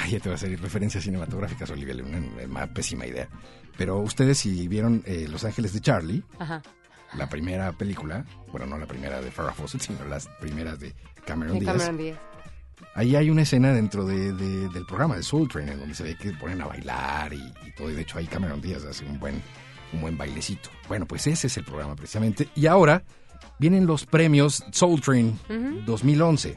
Ay, 0.00 0.12
ya 0.12 0.20
te 0.20 0.28
va 0.28 0.34
a 0.34 0.36
hacer 0.36 0.60
referencias 0.60 1.02
cinematográficas, 1.04 1.70
Olivia 1.70 1.94
Luna, 1.94 2.20
una 2.48 2.66
pésima 2.66 3.06
idea. 3.06 3.28
Pero 3.76 3.98
ustedes 3.98 4.38
si 4.38 4.68
vieron 4.68 5.02
eh, 5.06 5.26
Los 5.28 5.44
Ángeles 5.44 5.72
de 5.72 5.80
Charlie, 5.80 6.22
Ajá. 6.38 6.62
la 7.14 7.28
primera 7.28 7.72
película, 7.72 8.24
bueno, 8.50 8.66
no 8.66 8.78
la 8.78 8.86
primera 8.86 9.20
de 9.20 9.30
Farrah 9.30 9.52
Fawcett, 9.54 9.80
sino 9.86 10.04
las 10.04 10.28
primeras 10.40 10.78
de 10.80 10.94
Cameron 11.26 11.54
De 11.54 11.60
Díaz. 11.60 11.72
Cameron 11.76 11.96
Díaz. 11.98 12.18
Ahí 12.94 13.16
hay 13.16 13.28
una 13.30 13.42
escena 13.42 13.72
dentro 13.72 14.04
de, 14.04 14.32
de- 14.32 14.68
del 14.68 14.86
programa 14.86 15.16
de 15.16 15.22
Soul 15.24 15.48
Train 15.48 15.68
en 15.68 15.80
donde 15.80 15.94
se 15.96 16.04
ve 16.04 16.16
que 16.16 16.30
ponen 16.32 16.60
a 16.62 16.66
bailar 16.66 17.32
y, 17.32 17.42
y 17.66 17.72
todo. 17.76 17.90
Y 17.90 17.94
de 17.94 18.02
hecho 18.02 18.18
ahí 18.18 18.26
Cameron 18.26 18.60
Díaz 18.60 18.84
hace 18.84 19.04
un 19.04 19.18
buen, 19.18 19.42
un 19.92 20.00
buen 20.00 20.16
bailecito. 20.16 20.70
Bueno, 20.86 21.04
pues 21.06 21.26
ese 21.26 21.48
es 21.48 21.56
el 21.56 21.64
programa 21.64 21.96
precisamente. 21.96 22.48
Y 22.54 22.66
ahora 22.66 23.02
vienen 23.58 23.84
los 23.86 24.06
premios 24.06 24.64
Soul 24.70 25.00
Train 25.00 25.38
2011. 25.86 26.56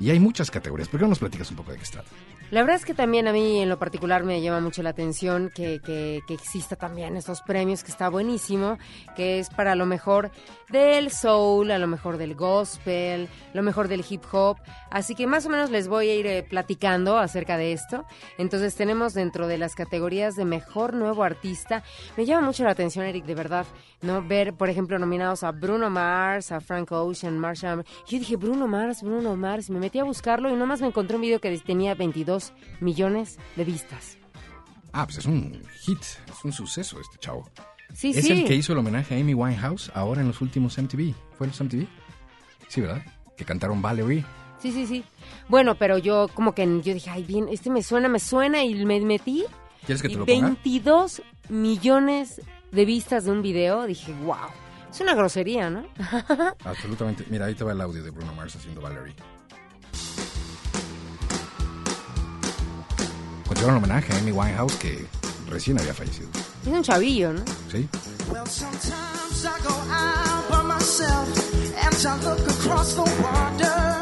Y 0.00 0.10
hay 0.10 0.18
muchas 0.20 0.50
categorías. 0.50 0.88
¿Por 0.88 0.98
qué 1.00 1.04
no 1.04 1.10
nos 1.10 1.18
platicas 1.18 1.48
un 1.50 1.56
poco 1.56 1.72
de 1.72 1.78
qué 1.78 1.84
se 1.86 1.92
trata? 1.92 2.10
La 2.50 2.60
verdad 2.60 2.76
es 2.76 2.84
que 2.84 2.94
también 2.94 3.26
a 3.26 3.32
mí 3.32 3.60
en 3.60 3.68
lo 3.68 3.78
particular 3.78 4.22
me 4.22 4.40
llama 4.40 4.60
mucho 4.60 4.82
la 4.82 4.90
atención 4.90 5.50
que, 5.52 5.80
que, 5.84 6.22
exista 6.28 6.76
también 6.76 7.16
estos 7.16 7.42
premios, 7.42 7.82
que 7.82 7.90
está 7.90 8.08
buenísimo, 8.08 8.78
que 9.16 9.38
es 9.38 9.50
para 9.50 9.74
lo 9.74 9.86
mejor 9.86 10.30
del 10.70 11.10
soul, 11.10 11.70
a 11.70 11.78
lo 11.78 11.86
mejor 11.86 12.16
del 12.16 12.34
gospel, 12.34 13.28
lo 13.54 13.62
mejor 13.62 13.88
del 13.88 14.04
hip 14.08 14.22
hop. 14.32 14.58
Así 14.90 15.14
que 15.14 15.26
más 15.26 15.46
o 15.46 15.48
menos 15.48 15.70
les 15.70 15.88
voy 15.88 16.10
a 16.10 16.14
ir 16.14 16.26
eh, 16.26 16.42
platicando 16.42 17.18
acerca 17.18 17.56
de 17.56 17.72
esto. 17.72 18.04
Entonces 18.38 18.74
tenemos 18.74 19.14
dentro 19.14 19.46
de 19.46 19.58
las 19.58 19.74
categorías 19.74 20.34
de 20.34 20.44
mejor 20.44 20.94
nuevo 20.94 21.24
artista, 21.24 21.82
me 22.16 22.26
llama 22.26 22.46
mucho 22.46 22.64
la 22.64 22.70
atención, 22.70 23.06
Eric, 23.06 23.24
de 23.24 23.34
verdad, 23.34 23.66
¿no? 24.02 24.22
Ver, 24.22 24.54
por 24.54 24.68
ejemplo, 24.68 24.98
nominados 24.98 25.42
a 25.42 25.50
Bruno 25.50 25.90
Mars, 25.90 26.52
a 26.52 26.60
Frank 26.60 26.92
Ocean, 26.92 27.38
Marshall. 27.38 27.84
Yo 28.06 28.18
dije, 28.18 28.36
Bruno 28.36 28.68
Mars, 28.68 29.02
Bruno 29.02 29.34
Mars, 29.36 29.70
me 29.70 29.78
metí 29.78 29.98
a 29.98 30.04
buscarlo 30.04 30.50
y 30.50 30.54
nomás 30.54 30.80
me 30.80 30.88
encontré 30.88 31.16
un 31.16 31.22
video 31.22 31.40
que 31.40 31.54
tenía 31.58 31.94
22 31.94 32.33
millones 32.80 33.38
de 33.56 33.64
vistas. 33.64 34.18
Ah, 34.92 35.04
pues 35.06 35.18
es 35.18 35.26
un 35.26 35.60
hit, 35.80 36.00
es 36.00 36.44
un 36.44 36.52
suceso 36.52 37.00
este 37.00 37.18
chavo. 37.18 37.48
Sí, 37.92 38.10
es 38.10 38.24
sí. 38.24 38.32
el 38.32 38.44
que 38.46 38.54
hizo 38.54 38.72
el 38.72 38.78
homenaje 38.78 39.14
a 39.14 39.20
Amy 39.20 39.34
Winehouse 39.34 39.90
ahora 39.94 40.20
en 40.20 40.28
los 40.28 40.40
últimos 40.40 40.78
MTV. 40.78 41.14
¿Fue 41.36 41.46
en 41.46 41.50
los 41.50 41.60
MTV? 41.60 41.86
Sí, 42.68 42.80
¿verdad? 42.80 43.02
Que 43.36 43.44
cantaron 43.44 43.82
Valerie. 43.82 44.24
Sí, 44.58 44.72
sí, 44.72 44.86
sí. 44.86 45.04
Bueno, 45.48 45.74
pero 45.74 45.98
yo 45.98 46.28
como 46.32 46.54
que 46.54 46.64
yo 46.82 46.94
dije, 46.94 47.10
ay, 47.10 47.22
bien, 47.24 47.48
este 47.50 47.70
me 47.70 47.82
suena, 47.82 48.08
me 48.08 48.18
suena 48.18 48.64
y 48.64 48.84
me 48.84 49.00
metí. 49.00 49.44
¿Quieres 49.84 50.00
que 50.00 50.08
te 50.08 50.14
y 50.14 50.16
lo 50.16 50.26
ponga? 50.26 50.46
22 50.46 51.22
millones 51.50 52.40
de 52.72 52.84
vistas 52.84 53.24
de 53.24 53.32
un 53.32 53.42
video. 53.42 53.84
Dije, 53.84 54.12
wow. 54.24 54.36
Es 54.90 55.00
una 55.00 55.14
grosería, 55.14 55.70
¿no? 55.70 55.84
Absolutamente. 56.64 57.24
Mira, 57.28 57.46
ahí 57.46 57.54
te 57.54 57.64
va 57.64 57.72
el 57.72 57.80
audio 57.80 58.02
de 58.02 58.10
Bruno 58.10 58.32
Mars 58.34 58.56
haciendo 58.56 58.80
Valerie. 58.80 59.14
Un 63.66 63.76
homenaje 63.76 64.12
a 64.12 64.18
Amy 64.18 64.30
Winehouse 64.30 64.74
que 64.76 65.06
recién 65.48 65.78
había 65.80 65.94
fallecido. 65.94 66.28
Es 66.66 66.68
un 66.72 66.82
chavillo, 66.82 67.32
¿no? 67.32 67.42
¿Sí? 67.72 67.88
Well, 68.30 68.46
sometimes 68.46 69.44
I 69.44 69.62
go 69.62 69.74
out 69.90 70.48
by 70.50 70.62
myself 70.62 71.28
and 71.82 71.94
I 72.06 72.24
look 72.24 72.40
across 72.48 72.94
the 72.94 73.02
water. 73.22 73.94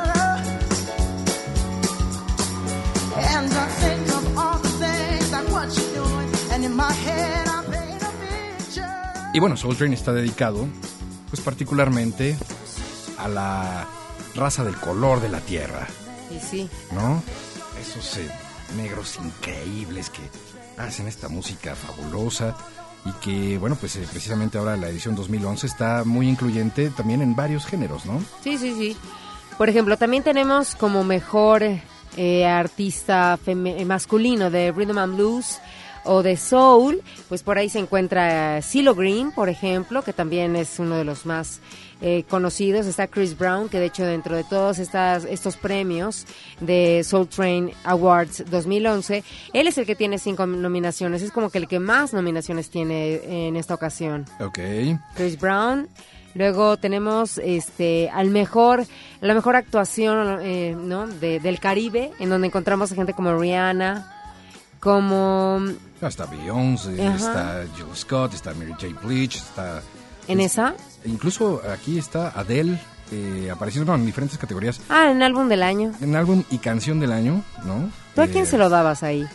And 3.35 3.53
I 3.53 3.67
think 3.81 4.09
of 4.09 4.39
all 4.39 4.59
the 4.59 4.69
things 4.69 5.31
like 5.31 5.49
what 5.53 5.69
you're 5.77 5.95
doing. 6.05 6.29
And 6.53 6.65
in 6.65 6.75
my 6.75 6.93
head, 6.93 7.47
I 7.47 7.63
paint 7.71 8.03
a 8.03 8.11
picture. 8.59 9.31
Y 9.35 9.39
bueno, 9.41 9.57
Soul 9.57 9.77
Train 9.77 9.93
está 9.93 10.13
dedicado, 10.13 10.67
pues 11.31 11.41
particularmente 11.41 12.37
a 13.19 13.29
la 13.29 13.87
raza 14.35 14.65
del 14.65 14.77
color 14.77 15.21
de 15.21 15.29
la 15.29 15.41
tierra, 15.41 15.87
Y 16.31 16.41
sí. 16.41 16.69
¿no? 16.93 17.23
Esos 17.81 18.17
eh, 18.19 18.29
negros 18.75 19.19
increíbles 19.23 20.11
que 20.11 20.23
hacen 20.79 21.07
esta 21.07 21.29
música 21.29 21.75
fabulosa 21.75 22.57
y 23.05 23.13
que, 23.25 23.59
bueno, 23.59 23.77
pues 23.77 23.97
eh, 23.97 24.07
precisamente 24.11 24.59
ahora 24.59 24.77
la 24.77 24.89
edición 24.89 25.15
2011 25.15 25.67
está 25.67 26.05
muy 26.05 26.29
incluyente 26.29 26.91
también 26.91 27.23
en 27.23 27.35
varios 27.35 27.67
géneros, 27.67 28.07
¿no? 28.07 28.23
Sí, 28.43 28.59
sí, 28.59 28.75
sí. 28.75 28.97
Por 29.59 29.69
ejemplo, 29.69 29.97
también 29.97 30.23
tenemos 30.23 30.75
como 30.75 31.05
mejor 31.05 31.63
eh, 32.17 32.47
artista 32.47 33.39
eh, 33.47 33.85
masculino 33.85 34.51
de 34.51 34.73
Rhythm 34.73 34.99
and 34.99 35.17
Blues 35.17 35.59
o 36.05 36.23
de 36.23 36.37
Soul, 36.37 37.03
pues 37.29 37.43
por 37.43 37.59
ahí 37.59 37.69
se 37.69 37.79
encuentra 37.79 38.61
CeeLo 38.63 38.95
Green, 38.95 39.31
por 39.31 39.49
ejemplo, 39.49 40.03
que 40.03 40.13
también 40.13 40.57
es 40.57 40.79
uno 40.79 40.97
de 40.97 41.05
los 41.05 41.27
más 41.27 41.61
eh, 42.03 42.25
conocidos. 42.29 42.87
Está 42.87 43.07
Chris 43.07 43.39
Brown, 43.39 43.69
que 43.71 43.79
de 43.79 43.87
hecho 43.87 44.05
dentro 44.05 44.37
de 44.37 44.45
todos 44.45 44.79
estas, 44.79 45.25
estos 45.25 45.57
premios 45.57 46.27
de 46.61 47.03
Soul 47.05 47.29
Train 47.29 47.71
Awards 47.85 48.45
2011, 48.51 49.25
él 49.55 49.67
es 49.69 49.79
el 49.79 49.87
que 49.87 49.95
tiene 49.97 50.19
cinco 50.19 50.45
nominaciones. 50.47 51.23
Es 51.23 51.31
como 51.33 51.49
que 51.49 51.59
el 51.59 51.69
que 51.69 51.79
más 51.79 52.13
nominaciones 52.13 52.69
tiene 52.71 53.47
en 53.49 53.57
esta 53.57 53.73
ocasión. 53.75 54.27
Ok. 54.41 54.59
Chris 55.15 55.39
Brown. 55.41 55.89
Luego 56.35 56.79
tenemos 56.79 57.37
este 57.37 58.09
al 58.09 58.31
mejor, 58.31 58.87
la 59.21 59.35
mejor 59.35 59.55
actuación 59.55 60.39
eh, 60.41 60.75
¿no? 60.77 61.07
de- 61.07 61.41
del 61.41 61.61
Caribe, 61.61 62.11
en 62.19 62.31
donde 62.31 62.47
encontramos 62.47 62.91
a 62.91 62.95
gente 62.95 63.13
como 63.13 63.39
Rihanna, 63.39 64.11
como 64.81 65.61
Está 66.01 66.25
Beyoncé, 66.27 67.07
Ajá. 67.07 67.17
está 67.17 67.65
Jill 67.77 67.95
Scott, 67.95 68.35
está 68.35 68.55
Mary 68.55 68.73
J. 68.73 68.87
Blige, 69.05 69.39
está... 69.39 69.83
en 70.27 70.41
esa. 70.41 70.75
Incluso 71.05 71.61
aquí 71.73 71.99
está 71.99 72.29
Adele, 72.29 72.79
eh, 73.11 73.51
apareciendo 73.53 73.95
en 73.95 74.07
diferentes 74.07 74.39
categorías. 74.39 74.81
Ah, 74.89 75.11
en 75.11 75.23
álbum 75.23 75.49
del 75.49 75.63
año. 75.63 75.93
En 76.01 76.15
álbum 76.17 76.45
y 76.51 76.59
canción 76.59 77.01
del 77.01 77.13
año, 77.13 77.43
¿no? 77.65 77.91
¿Tú 78.15 78.21
a 78.21 78.25
Eh, 78.25 78.31
quién 78.31 78.47
se 78.47 78.57
lo 78.59 78.69
dabas 78.69 79.03
ahí? 79.03 79.27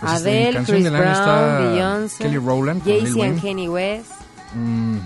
pues, 0.00 0.02
en 0.02 0.08
Adele, 0.18 0.52
canción 0.54 0.74
Chris 0.78 0.84
del 0.84 0.94
año 0.96 1.04
Brown, 1.04 1.18
está 1.28 1.58
Beyoncé, 1.70 2.22
Kelly 2.24 2.36
Rowland 2.38 2.84
Jay-Z 2.84 3.18
Wayne. 3.18 3.32
and 3.34 3.42
Kanye 3.42 3.68
West. 3.68 4.10
Mm, 4.54 4.98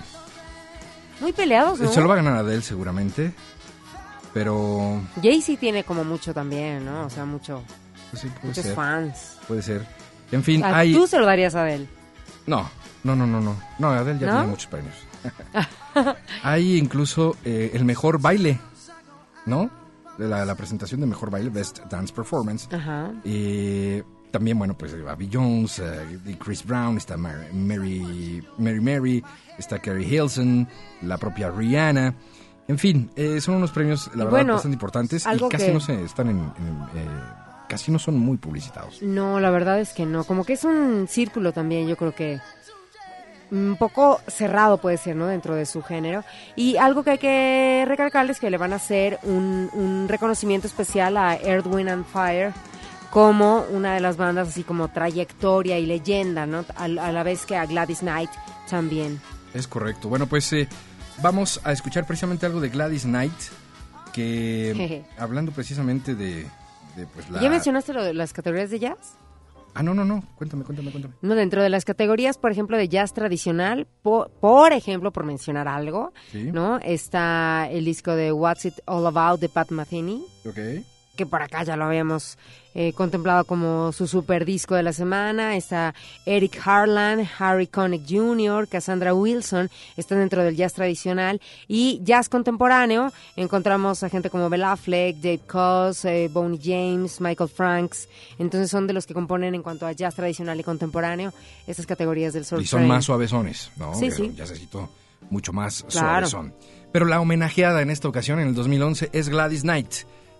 Muy 1.21 1.33
peleados, 1.33 1.79
¿no? 1.79 1.91
Se 1.91 2.01
lo 2.01 2.07
va 2.07 2.13
a 2.15 2.17
ganar 2.17 2.35
Adele 2.37 2.61
seguramente, 2.61 3.33
pero 4.33 5.01
Jay-Z 5.21 5.59
tiene 5.59 5.83
como 5.83 6.03
mucho 6.03 6.33
también, 6.33 6.85
¿no? 6.85 7.05
O 7.05 7.09
sea, 7.09 7.25
mucho, 7.25 7.61
pues 8.11 8.21
sí, 8.21 8.27
puede 8.29 8.47
muchos 8.47 8.63
ser. 8.65 8.75
fans. 8.75 9.37
Puede 9.47 9.61
ser. 9.61 9.85
En 10.31 10.43
fin, 10.43 10.63
Ah, 10.63 10.79
hay... 10.79 10.93
Tú 10.93 11.07
se 11.07 11.17
lo 11.19 11.25
darías 11.25 11.55
a 11.55 11.61
Adele. 11.61 11.87
No, 12.45 12.69
no, 13.03 13.15
no, 13.15 13.25
no, 13.25 13.39
no. 13.41 13.55
No, 13.79 13.89
Adele 13.91 14.19
ya 14.19 14.27
¿No? 14.27 14.33
tiene 14.33 14.47
muchos 14.47 14.67
premios. 14.67 14.95
Hay 16.43 16.77
incluso 16.77 17.35
eh, 17.43 17.71
el 17.73 17.85
mejor 17.85 18.21
baile, 18.21 18.59
¿no? 19.45 19.69
La, 20.17 20.45
la 20.45 20.55
presentación 20.55 21.01
de 21.01 21.07
mejor 21.07 21.29
baile, 21.29 21.49
Best 21.49 21.79
Dance 21.89 22.13
Performance. 22.13 22.67
Ajá. 22.73 23.11
Eh, 23.23 24.03
también, 24.31 24.57
bueno, 24.57 24.77
pues 24.77 24.93
Abby 25.07 25.29
Jones, 25.31 25.79
eh, 25.79 26.37
Chris 26.43 26.65
Brown, 26.65 26.97
está 26.97 27.17
Mary, 27.17 27.47
Mary, 27.53 28.43
Mary 28.57 28.81
Mary, 28.81 29.23
está 29.57 29.79
Carrie 29.79 30.05
Hilson, 30.07 30.67
la 31.03 31.17
propia 31.17 31.49
Rihanna. 31.49 32.13
En 32.67 32.77
fin, 32.77 33.09
eh, 33.15 33.39
son 33.39 33.55
unos 33.55 33.71
premios, 33.71 34.07
la 34.13 34.25
verdad, 34.25 34.29
bueno, 34.31 34.53
bastante 34.53 34.75
importantes 34.75 35.25
y 35.25 35.39
casi 35.49 35.67
que- 35.67 35.73
no 35.73 35.79
se 35.79 36.03
están 36.03 36.29
en, 36.29 36.37
en, 36.39 36.81
eh, 36.95 37.07
casi 37.69 37.91
no 37.91 37.99
son 37.99 38.19
muy 38.19 38.37
publicitados. 38.37 39.01
No, 39.01 39.39
la 39.39 39.49
verdad 39.51 39.79
es 39.79 39.93
que 39.93 40.05
no. 40.05 40.25
Como 40.25 40.43
que 40.43 40.53
es 40.53 40.65
un 40.65 41.07
círculo 41.07 41.53
también, 41.53 41.87
yo 41.87 41.95
creo 41.95 42.13
que 42.13 42.39
un 43.51 43.77
poco 43.77 44.21
cerrado 44.27 44.77
puede 44.77 44.97
ser, 44.97 45.15
¿no? 45.15 45.27
Dentro 45.27 45.55
de 45.55 45.65
su 45.65 45.81
género. 45.81 46.23
Y 46.55 46.77
algo 46.77 47.03
que 47.03 47.11
hay 47.11 47.17
que 47.17 47.85
recalcar 47.87 48.29
es 48.29 48.39
que 48.39 48.49
le 48.49 48.57
van 48.57 48.73
a 48.73 48.77
hacer 48.77 49.19
un, 49.23 49.69
un 49.73 50.07
reconocimiento 50.07 50.67
especial 50.67 51.17
a 51.17 51.35
Earth, 51.35 51.67
Wind 51.67 51.89
and 51.89 52.05
Fire 52.05 52.53
como 53.09 53.65
una 53.71 53.93
de 53.93 53.99
las 53.99 54.17
bandas 54.17 54.49
así 54.49 54.63
como 54.63 54.89
trayectoria 54.89 55.79
y 55.79 55.85
leyenda, 55.85 56.45
¿no? 56.45 56.65
A, 56.75 56.83
a 56.83 57.11
la 57.11 57.23
vez 57.23 57.45
que 57.45 57.55
a 57.55 57.65
Gladys 57.65 57.99
Knight 57.99 58.29
también. 58.69 59.19
Es 59.53 59.67
correcto. 59.67 60.09
Bueno, 60.09 60.27
pues 60.27 60.51
eh, 60.53 60.67
vamos 61.21 61.59
a 61.63 61.71
escuchar 61.71 62.05
precisamente 62.05 62.45
algo 62.45 62.59
de 62.59 62.69
Gladys 62.69 63.03
Knight, 63.03 63.33
que 64.13 65.05
hablando 65.17 65.51
precisamente 65.51 66.15
de, 66.15 66.45
de, 66.95 67.07
pues 67.07 67.29
la... 67.29 67.41
¿Ya 67.41 67.49
mencionaste 67.49 67.93
lo 67.93 68.03
de 68.03 68.13
las 68.13 68.33
categorías 68.33 68.69
de 68.69 68.79
jazz? 68.79 69.15
Ah, 69.79 69.83
no, 69.83 69.93
no, 69.93 70.03
no. 70.05 70.23
Cuéntame, 70.35 70.63
cuéntame, 70.63 70.89
cuéntame. 70.91 71.13
No, 71.21 71.35
dentro 71.35 71.61
de 71.61 71.69
las 71.69 71.85
categorías, 71.85 72.39
por 72.39 72.51
ejemplo, 72.51 72.77
de 72.77 72.89
jazz 72.89 73.13
tradicional, 73.13 73.85
po- 74.01 74.27
por, 74.41 74.73
ejemplo, 74.73 75.11
por 75.13 75.23
mencionar 75.23 75.67
algo, 75.67 76.13
Sí. 76.31 76.51
¿no? 76.51 76.79
Está 76.79 77.67
el 77.69 77.85
disco 77.85 78.15
de 78.15 78.31
What's 78.31 78.65
It 78.65 78.73
All 78.85 79.05
About 79.05 79.39
de 79.39 79.49
Pat 79.49 79.69
Metheny, 79.69 80.23
Ok. 80.47 80.57
Que 81.17 81.25
por 81.25 81.41
acá 81.41 81.63
ya 81.63 81.75
lo 81.75 81.83
habíamos 81.85 82.37
eh, 82.73 82.93
contemplado 82.93 83.43
como 83.43 83.91
su 83.91 84.07
super 84.07 84.45
disco 84.45 84.75
de 84.75 84.83
la 84.83 84.93
semana. 84.93 85.57
Está 85.57 85.93
Eric 86.25 86.61
Harlan, 86.63 87.27
Harry 87.39 87.67
Connick 87.67 88.03
Jr., 88.07 88.67
Cassandra 88.69 89.13
Wilson, 89.13 89.69
están 89.97 90.19
dentro 90.19 90.43
del 90.43 90.55
jazz 90.55 90.73
tradicional. 90.73 91.41
Y 91.67 91.99
jazz 92.03 92.29
contemporáneo, 92.29 93.11
encontramos 93.35 94.03
a 94.03 94.09
gente 94.09 94.29
como 94.29 94.49
Bel 94.49 94.63
Affleck, 94.63 95.17
Dave 95.17 95.39
Koz, 95.47 96.05
eh, 96.05 96.29
Boney 96.31 96.59
James, 96.63 97.19
Michael 97.19 97.49
Franks. 97.49 98.07
Entonces 98.39 98.69
son 98.69 98.87
de 98.87 98.93
los 98.93 99.05
que 99.07 99.13
componen 99.13 99.55
en 99.55 99.63
cuanto 99.63 99.85
a 99.87 99.91
jazz 99.91 100.15
tradicional 100.15 100.57
y 100.59 100.63
contemporáneo 100.63 101.33
estas 101.65 101.85
categorías 101.85 102.33
del 102.33 102.45
Soul 102.45 102.61
Y 102.61 102.65
son 102.67 102.79
Train. 102.81 102.89
más 102.89 103.05
suavezones, 103.05 103.71
¿no? 103.75 103.93
Sí, 103.95 104.11
sí. 104.11 104.31
Ya 104.35 104.43
necesito 104.43 104.87
mucho 105.31 105.51
más 105.51 105.83
Claro. 105.89 106.27
suavezón. 106.27 106.53
Pero 106.91 107.05
la 107.05 107.19
homenajeada 107.19 107.81
en 107.81 107.89
esta 107.89 108.07
ocasión, 108.07 108.39
en 108.39 108.47
el 108.49 108.53
2011, 108.55 109.09
es 109.13 109.27
Gladys 109.29 109.63
Knight. 109.63 109.93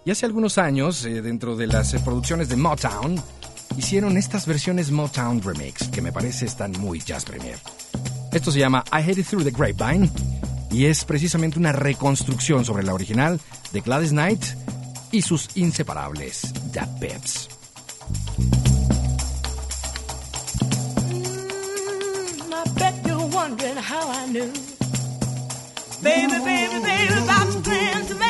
Y 0.07 0.11
hace 0.11 0.25
algunos 0.25 0.57
años, 0.57 1.03
eh, 1.03 1.21
dentro 1.21 1.57
de 1.57 1.67
las 1.67 1.93
eh, 1.93 1.99
producciones 1.99 2.47
de 2.47 2.55
Motown, 2.55 3.21
hicieron 3.75 4.15
estas 4.15 4.45
versiones 4.45 4.89
Motown 4.89 5.41
Remix, 5.41 5.89
que 5.89 6.01
me 6.01 6.13
parece 6.13 6.45
están 6.45 6.71
muy 6.79 7.01
jazz 7.01 7.25
premier. 7.25 7.59
Esto 8.31 8.49
se 8.49 8.59
llama 8.59 8.85
I 8.93 9.01
Headed 9.01 9.25
Through 9.25 9.43
the 9.43 9.51
Grapevine, 9.51 10.09
y 10.71 10.85
es 10.85 11.03
precisamente 11.03 11.59
una 11.59 11.73
reconstrucción 11.73 12.63
sobre 12.63 12.83
la 12.83 12.93
original 12.93 13.41
de 13.73 13.81
Gladys 13.81 14.11
Knight 14.11 14.45
y 15.11 15.23
sus 15.23 15.49
inseparables 15.57 16.53
Da 16.71 16.87
Peps. 17.01 17.49
Mm. 21.09 21.37
Baby, 26.01 26.37
baby, 26.45 26.79
baby, 26.79 28.26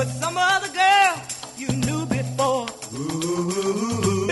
With 0.00 0.12
some 0.12 0.38
other 0.38 0.68
girl 0.68 1.22
you 1.58 1.68
knew 1.68 2.06
before. 2.06 2.64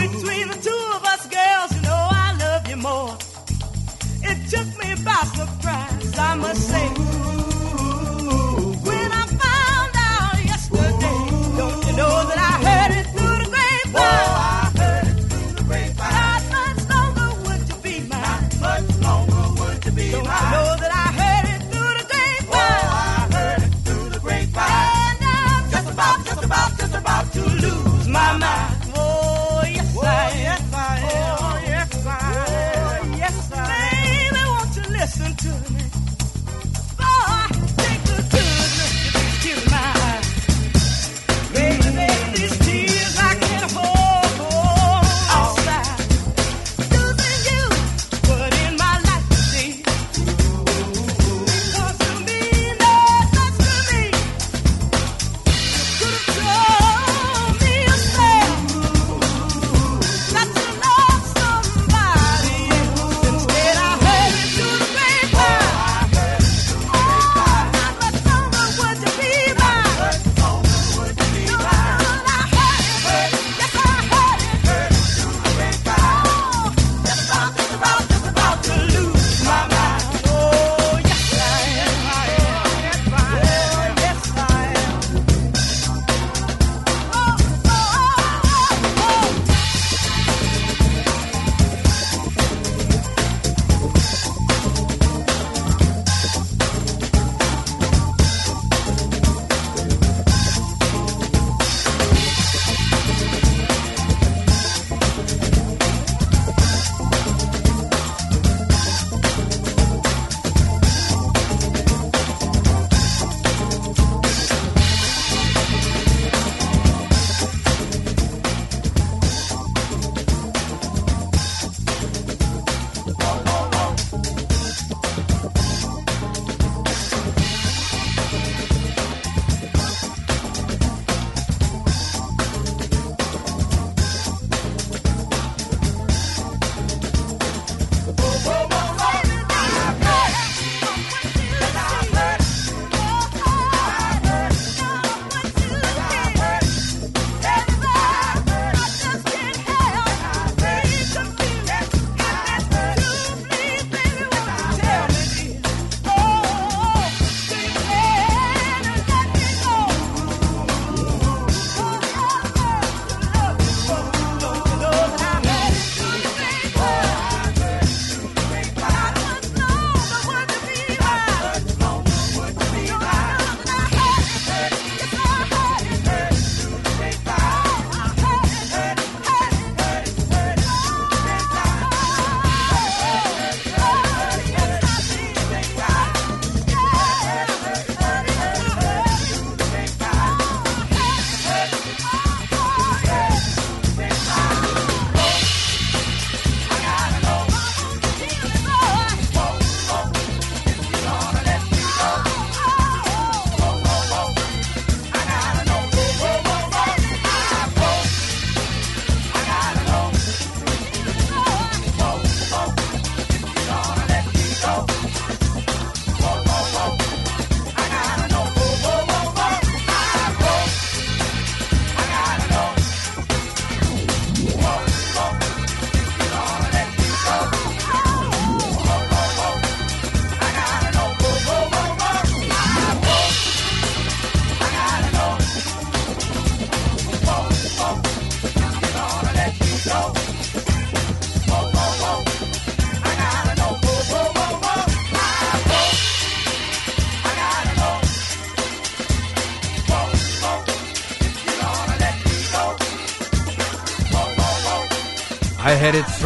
Between 0.02 0.48
the 0.48 0.58
two 0.62 0.82
of 0.96 1.04
us 1.04 1.26
girls, 1.26 1.76
you 1.76 1.82
know 1.82 2.08
I 2.10 2.34
love 2.40 2.66
you 2.70 2.76
more. 2.76 3.14
It 4.22 4.48
took 4.48 4.66
me 4.82 4.94
by 5.04 5.24
surprise, 5.36 6.18
I 6.18 6.36
must 6.36 6.68
say. 6.70 7.37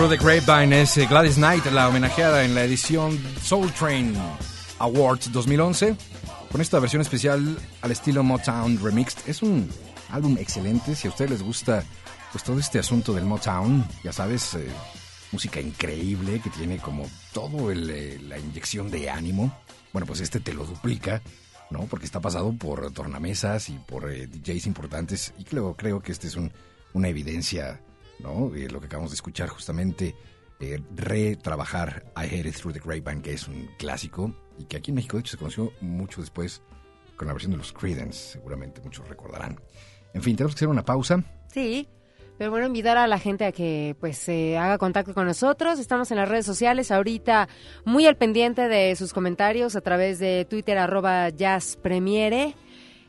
Through 0.03 0.19
the 0.19 0.25
Grapevine 0.25 0.83
es 0.83 0.99
eh, 0.99 1.07
Gladys 1.07 1.37
Knight, 1.37 1.65
la 1.67 1.89
homenajeada 1.89 2.43
en 2.43 2.57
la 2.57 2.65
edición 2.65 3.17
Soul 3.41 3.71
Train 3.71 4.13
Awards 4.81 5.31
2011, 5.31 5.95
con 6.51 6.61
esta 6.61 6.81
versión 6.81 7.03
especial 7.03 7.57
al 7.83 7.93
estilo 7.93 8.25
Motown 8.25 8.81
Remixed. 8.83 9.29
Es 9.29 9.45
un 9.45 9.71
álbum 10.11 10.37
excelente, 10.39 10.97
si 10.97 11.07
a 11.07 11.11
ustedes 11.11 11.31
les 11.31 11.43
gusta 11.45 11.85
pues 12.33 12.43
todo 12.43 12.59
este 12.59 12.81
asunto 12.81 13.13
del 13.13 13.27
Motown, 13.27 13.87
ya 14.03 14.13
sabes, 14.13 14.55
eh, 14.55 14.67
música 15.31 15.61
increíble 15.61 16.41
que 16.41 16.51
tiene 16.51 16.79
como 16.79 17.09
todo 17.33 17.71
el, 17.71 17.89
eh, 17.89 18.19
la 18.27 18.41
inyección 18.41 18.91
de 18.91 19.09
ánimo. 19.09 19.57
Bueno, 19.93 20.05
pues 20.05 20.19
este 20.19 20.41
te 20.41 20.53
lo 20.53 20.65
duplica, 20.65 21.23
¿no? 21.71 21.83
Porque 21.83 22.07
está 22.07 22.19
pasado 22.19 22.53
por 22.53 22.91
tornamesas 22.91 23.69
y 23.69 23.75
por 23.75 24.11
eh, 24.11 24.27
DJs 24.27 24.67
importantes 24.67 25.33
y 25.39 25.45
creo, 25.45 25.77
creo 25.77 26.03
que 26.03 26.11
este 26.11 26.27
es 26.27 26.35
un, 26.35 26.51
una 26.93 27.07
evidencia, 27.07 27.81
¿no? 28.23 28.51
Lo 28.71 28.81
que 28.81 28.87
acabamos 28.87 29.11
de 29.11 29.17
escuchar 29.17 29.49
justamente, 29.49 30.15
eh, 30.61 30.81
retrabajar 30.95 32.05
I 32.17 32.35
Heard 32.35 32.47
It 32.47 32.57
Through 32.57 32.75
the 32.75 32.81
Grapevine, 32.81 33.23
que 33.23 33.33
es 33.33 33.49
un 33.49 33.69
clásico 33.79 34.35
y 34.59 34.65
que 34.65 34.77
aquí 34.77 34.91
en 34.91 34.97
México 34.97 35.17
de 35.17 35.23
hecho 35.23 35.33
se 35.33 35.39
conoció 35.39 35.73
mucho 35.81 36.21
después 36.21 36.63
con 37.17 37.27
la 37.27 37.35
versión 37.35 37.53
de 37.53 37.59
los 37.59 37.73
Creedence, 37.73 38.33
seguramente 38.33 38.81
muchos 38.81 39.09
recordarán. 39.09 39.61
En 40.15 40.23
fin, 40.23 40.37
tenemos 40.37 40.55
que 40.55 40.59
hacer 40.59 40.69
una 40.69 40.85
pausa. 40.85 41.23
Sí. 41.53 41.89
Pero 42.39 42.51
bueno, 42.51 42.67
invitar 42.67 42.97
a 42.97 43.07
la 43.07 43.19
gente 43.19 43.45
a 43.45 43.53
que 43.53 43.95
pues 44.01 44.19
se 44.19 44.57
haga 44.59 44.79
contacto 44.79 45.15
con 45.15 45.27
nosotros. 45.27 45.79
Estamos 45.79 46.11
en 46.11 46.17
las 46.17 46.29
redes 46.29 46.47
sociales 46.47 46.91
ahorita 46.91 47.49
muy 47.85 48.07
al 48.07 48.17
pendiente 48.17 48.69
de 48.69 48.97
sus 48.97 49.13
comentarios 49.13 49.77
a 49.77 49.81
través 49.81 50.19
de 50.19 50.47
Twitter 50.49 50.79
arroba 50.79 51.29
jazzpremiere. 51.29 52.55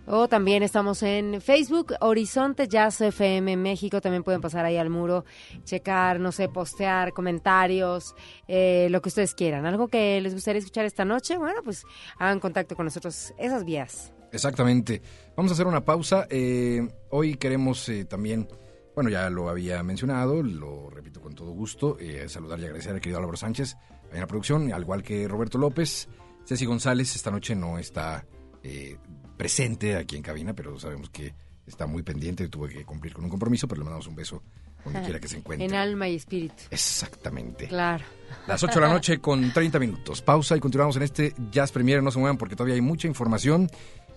O 0.05 0.27
también 0.27 0.63
estamos 0.63 1.01
en 1.03 1.39
Facebook, 1.41 1.93
Horizonte 2.01 2.67
Jazz 2.67 2.99
FM 3.01 3.55
México. 3.57 4.01
También 4.01 4.23
pueden 4.23 4.41
pasar 4.41 4.65
ahí 4.65 4.77
al 4.77 4.89
muro, 4.89 5.23
checar, 5.63 6.19
no 6.19 6.31
sé, 6.31 6.49
postear 6.49 7.13
comentarios, 7.13 8.13
eh, 8.47 8.87
lo 8.89 9.01
que 9.01 9.09
ustedes 9.09 9.33
quieran. 9.33 9.65
Algo 9.65 9.87
que 9.87 10.19
les 10.21 10.33
gustaría 10.33 10.59
escuchar 10.59 10.85
esta 10.85 11.05
noche, 11.05 11.37
bueno, 11.37 11.61
pues 11.63 11.83
hagan 12.17 12.39
contacto 12.39 12.75
con 12.75 12.85
nosotros. 12.85 13.33
Esas 13.37 13.63
vías. 13.63 14.11
Exactamente. 14.33 15.01
Vamos 15.37 15.51
a 15.51 15.53
hacer 15.53 15.67
una 15.67 15.85
pausa. 15.85 16.27
Eh, 16.29 16.87
hoy 17.09 17.35
queremos 17.35 17.87
eh, 17.87 18.03
también, 18.03 18.47
bueno, 18.95 19.09
ya 19.09 19.29
lo 19.29 19.47
había 19.47 19.81
mencionado, 19.83 20.41
lo 20.41 20.89
repito 20.89 21.21
con 21.21 21.33
todo 21.35 21.51
gusto, 21.51 21.97
eh, 21.99 22.27
saludar 22.27 22.59
y 22.59 22.65
agradecer 22.65 22.93
al 22.93 22.99
querido 22.99 23.19
Álvaro 23.19 23.37
Sánchez 23.37 23.77
en 24.11 24.19
la 24.19 24.27
producción, 24.27 24.73
al 24.73 24.81
igual 24.81 25.03
que 25.03 25.27
Roberto 25.27 25.57
López. 25.57 26.09
Ceci 26.45 26.65
González 26.65 27.15
esta 27.15 27.31
noche 27.31 27.55
no 27.55 27.77
está 27.77 28.25
eh, 28.63 28.97
presente 29.43 29.97
aquí 29.97 30.15
en 30.15 30.21
cabina, 30.21 30.53
pero 30.53 30.79
sabemos 30.79 31.09
que 31.09 31.33
está 31.67 31.85
muy 31.85 32.01
pendiente, 32.01 32.47
tuvo 32.47 32.65
que 32.65 32.85
cumplir 32.85 33.13
con 33.13 33.25
un 33.25 33.29
compromiso, 33.29 33.67
pero 33.67 33.79
le 33.79 33.83
mandamos 33.83 34.07
un 34.07 34.15
beso 34.15 34.41
donde 34.85 35.01
quiera 35.03 35.19
que 35.19 35.27
se 35.27 35.35
encuentre. 35.35 35.65
En 35.65 35.73
alma 35.73 36.07
y 36.07 36.15
espíritu. 36.15 36.63
Exactamente. 36.71 37.67
Claro. 37.67 38.05
Las 38.47 38.63
8 38.63 38.75
de 38.75 38.85
la 38.87 38.93
noche 38.93 39.17
con 39.19 39.51
30 39.51 39.79
minutos. 39.79 40.21
Pausa 40.21 40.55
y 40.55 40.61
continuamos 40.61 40.95
en 40.95 41.03
este 41.03 41.33
Jazz 41.51 41.73
Premier. 41.73 42.01
No 42.01 42.09
se 42.09 42.19
muevan 42.19 42.37
porque 42.37 42.55
todavía 42.55 42.75
hay 42.75 42.81
mucha 42.81 43.05
información. 43.09 43.69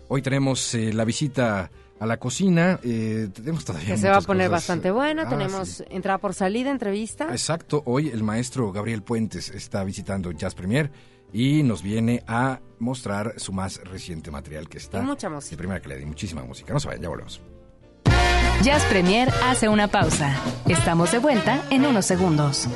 Hoy 0.06 0.22
tenemos 0.22 0.72
eh, 0.76 0.92
la 0.92 1.04
visita 1.04 1.72
a 1.98 2.06
la 2.06 2.18
cocina. 2.18 2.78
Eh, 2.84 3.28
tenemos 3.34 3.64
todavía 3.64 3.94
Que 3.94 3.98
se 4.00 4.08
va 4.08 4.18
a 4.18 4.20
poner 4.20 4.46
cosas. 4.46 4.62
bastante 4.62 4.92
buena. 4.92 5.22
Ah, 5.22 5.28
Tenemos 5.28 5.68
sí. 5.68 5.84
entrada 5.90 6.18
por 6.18 6.34
salida, 6.34 6.70
entrevista. 6.70 7.26
Exacto. 7.32 7.82
Hoy 7.84 8.10
el 8.10 8.22
maestro 8.22 8.70
Gabriel 8.70 9.02
Puentes 9.02 9.48
está 9.48 9.82
visitando 9.82 10.30
Jazz 10.30 10.54
Premier 10.54 10.92
y 11.32 11.62
nos 11.62 11.82
viene 11.82 12.22
a 12.26 12.60
mostrar 12.78 13.34
su 13.38 13.52
más 13.52 13.80
reciente 13.84 14.30
material 14.30 14.68
que 14.68 14.78
está 14.78 14.98
Y 15.00 15.02
mucha 15.02 15.28
música. 15.28 15.50
de 15.52 15.56
primera 15.58 15.80
calidad 15.80 16.00
y 16.00 16.06
muchísima 16.06 16.42
música. 16.44 16.72
No 16.72 16.80
se 16.80 16.88
vayan, 16.88 17.02
ya 17.02 17.08
volvemos. 17.08 17.40
Jazz 18.62 18.82
Premier 18.84 19.28
hace 19.44 19.68
una 19.68 19.88
pausa. 19.88 20.34
Estamos 20.66 21.12
de 21.12 21.18
vuelta 21.18 21.62
en 21.70 21.84
unos 21.86 22.06
segundos. 22.06 22.68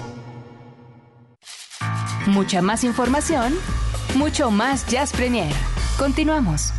Mucha 2.27 2.61
más 2.61 2.85
información, 2.85 3.55
mucho 4.15 4.51
más 4.51 4.87
Jazz 4.87 5.13
Premier. 5.13 5.53
Continuamos. 5.99 6.73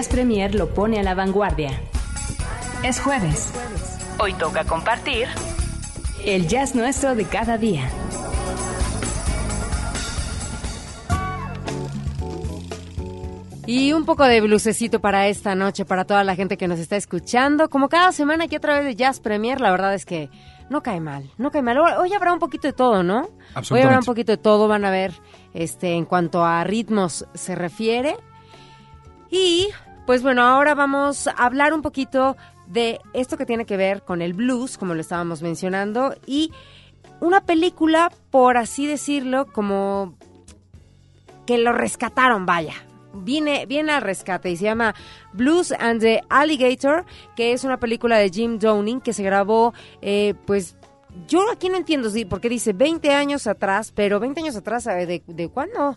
Jazz 0.00 0.08
Premier 0.08 0.54
lo 0.54 0.70
pone 0.70 0.98
a 0.98 1.02
la 1.02 1.14
vanguardia. 1.14 1.78
Es 2.82 2.98
jueves. 2.98 3.52
Hoy 4.18 4.32
toca 4.32 4.64
compartir 4.64 5.28
El 6.24 6.48
jazz 6.48 6.74
nuestro 6.74 7.14
de 7.14 7.26
cada 7.26 7.58
día. 7.58 7.86
Y 13.66 13.92
un 13.92 14.06
poco 14.06 14.24
de 14.24 14.40
blusecito 14.40 15.02
para 15.02 15.28
esta 15.28 15.54
noche, 15.54 15.84
para 15.84 16.06
toda 16.06 16.24
la 16.24 16.34
gente 16.34 16.56
que 16.56 16.66
nos 16.66 16.78
está 16.78 16.96
escuchando. 16.96 17.68
Como 17.68 17.90
cada 17.90 18.10
semana 18.12 18.44
aquí 18.44 18.56
a 18.56 18.60
través 18.60 18.86
de 18.86 18.96
Jazz 18.96 19.20
Premier, 19.20 19.60
la 19.60 19.70
verdad 19.70 19.92
es 19.92 20.06
que 20.06 20.30
no 20.70 20.82
cae 20.82 21.00
mal, 21.00 21.30
no 21.36 21.50
cae 21.50 21.60
mal. 21.60 21.76
Hoy, 21.76 22.14
habrá 22.14 22.32
un 22.32 22.38
poquito 22.38 22.66
de 22.66 22.72
todo, 22.72 23.02
¿no? 23.02 23.28
Hoy 23.70 23.80
habrá 23.82 23.98
un 23.98 24.06
poquito 24.06 24.32
de 24.32 24.38
todo, 24.38 24.66
van 24.66 24.86
a 24.86 24.90
ver, 24.90 25.12
este, 25.52 25.92
en 25.92 26.06
cuanto 26.06 26.42
a 26.42 26.64
ritmos 26.64 27.26
se 27.34 27.54
refiere. 27.54 28.16
Y, 29.30 29.68
pues 30.06 30.22
bueno, 30.22 30.42
ahora 30.42 30.74
vamos 30.74 31.26
a 31.26 31.32
hablar 31.32 31.72
un 31.72 31.82
poquito 31.82 32.36
de 32.66 33.00
esto 33.12 33.36
que 33.36 33.46
tiene 33.46 33.66
que 33.66 33.76
ver 33.76 34.02
con 34.02 34.22
el 34.22 34.32
blues, 34.32 34.78
como 34.78 34.94
lo 34.94 35.00
estábamos 35.00 35.42
mencionando, 35.42 36.14
y 36.26 36.52
una 37.20 37.42
película, 37.42 38.10
por 38.30 38.56
así 38.56 38.86
decirlo, 38.86 39.46
como 39.46 40.14
que 41.46 41.58
lo 41.58 41.72
rescataron, 41.72 42.46
vaya. 42.46 42.74
Viene, 43.12 43.66
viene 43.66 43.90
al 43.90 44.02
rescate 44.02 44.50
y 44.50 44.56
se 44.56 44.64
llama 44.64 44.94
Blues 45.32 45.72
and 45.72 46.00
the 46.00 46.22
Alligator, 46.28 47.04
que 47.34 47.52
es 47.52 47.64
una 47.64 47.78
película 47.80 48.18
de 48.18 48.30
Jim 48.30 48.58
Downing 48.58 49.00
que 49.00 49.12
se 49.12 49.24
grabó, 49.24 49.74
eh, 50.00 50.34
pues 50.46 50.76
yo 51.26 51.50
aquí 51.50 51.68
no 51.68 51.76
entiendo, 51.76 52.08
sí, 52.08 52.24
porque 52.24 52.48
dice 52.48 52.72
20 52.72 53.10
años 53.10 53.48
atrás, 53.48 53.92
pero 53.94 54.20
20 54.20 54.40
años 54.40 54.56
atrás, 54.56 54.84
¿sabe 54.84 55.06
¿de, 55.06 55.22
de 55.26 55.48
cuándo? 55.48 55.96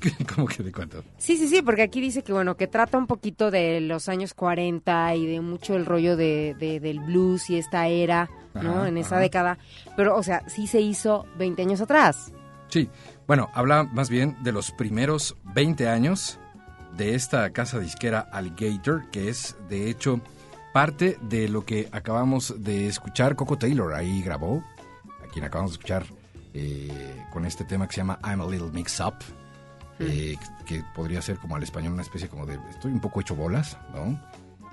¿Cómo 0.34 0.46
que 0.46 0.62
de 0.62 0.72
cuánto? 0.72 1.02
Sí, 1.18 1.36
sí, 1.36 1.48
sí, 1.48 1.62
porque 1.62 1.82
aquí 1.82 2.00
dice 2.00 2.22
que, 2.22 2.32
bueno, 2.32 2.56
que 2.56 2.66
trata 2.66 2.98
un 2.98 3.06
poquito 3.06 3.50
de 3.50 3.80
los 3.80 4.08
años 4.08 4.34
40 4.34 5.14
y 5.16 5.26
de 5.26 5.40
mucho 5.40 5.74
el 5.76 5.86
rollo 5.86 6.16
de, 6.16 6.54
de- 6.58 6.80
del 6.80 7.00
blues 7.00 7.50
y 7.50 7.58
esta 7.58 7.86
era, 7.88 8.28
¿no? 8.54 8.86
En 8.86 8.96
esa 8.98 9.16
ajá. 9.16 9.20
década. 9.22 9.58
Pero, 9.96 10.16
o 10.16 10.22
sea, 10.22 10.48
sí 10.48 10.66
se 10.66 10.80
hizo 10.80 11.26
20 11.38 11.62
años 11.62 11.80
atrás. 11.80 12.32
Sí, 12.68 12.88
bueno, 13.26 13.48
habla 13.54 13.84
más 13.84 14.10
bien 14.10 14.36
de 14.42 14.52
los 14.52 14.70
primeros 14.72 15.36
20 15.54 15.88
años 15.88 16.38
de 16.96 17.14
esta 17.14 17.50
casa 17.50 17.78
disquera 17.78 18.20
Alligator, 18.32 19.08
que 19.10 19.28
es 19.28 19.56
de 19.68 19.88
hecho 19.90 20.20
parte 20.74 21.18
de 21.22 21.48
lo 21.48 21.64
que 21.64 21.88
acabamos 21.92 22.54
de 22.62 22.86
escuchar. 22.88 23.36
Coco 23.36 23.56
Taylor 23.56 23.94
ahí 23.94 24.22
grabó, 24.22 24.62
a 25.24 25.28
quien 25.32 25.44
acabamos 25.44 25.72
de 25.72 25.74
escuchar 25.76 26.04
eh, 26.54 27.24
con 27.32 27.44
este 27.46 27.64
tema 27.64 27.86
que 27.86 27.94
se 27.94 28.00
llama 28.00 28.18
I'm 28.24 28.40
a 28.40 28.46
Little 28.46 28.70
Mix 28.72 29.00
Up, 29.00 29.14
eh, 30.00 30.36
que 30.64 30.84
podría 30.94 31.20
ser 31.22 31.38
como 31.38 31.56
al 31.56 31.62
español 31.62 31.92
una 31.92 32.02
especie 32.02 32.28
como 32.28 32.46
de 32.46 32.58
estoy 32.70 32.92
un 32.92 33.00
poco 33.00 33.20
hecho 33.20 33.34
bolas, 33.34 33.76
¿no? 33.92 34.20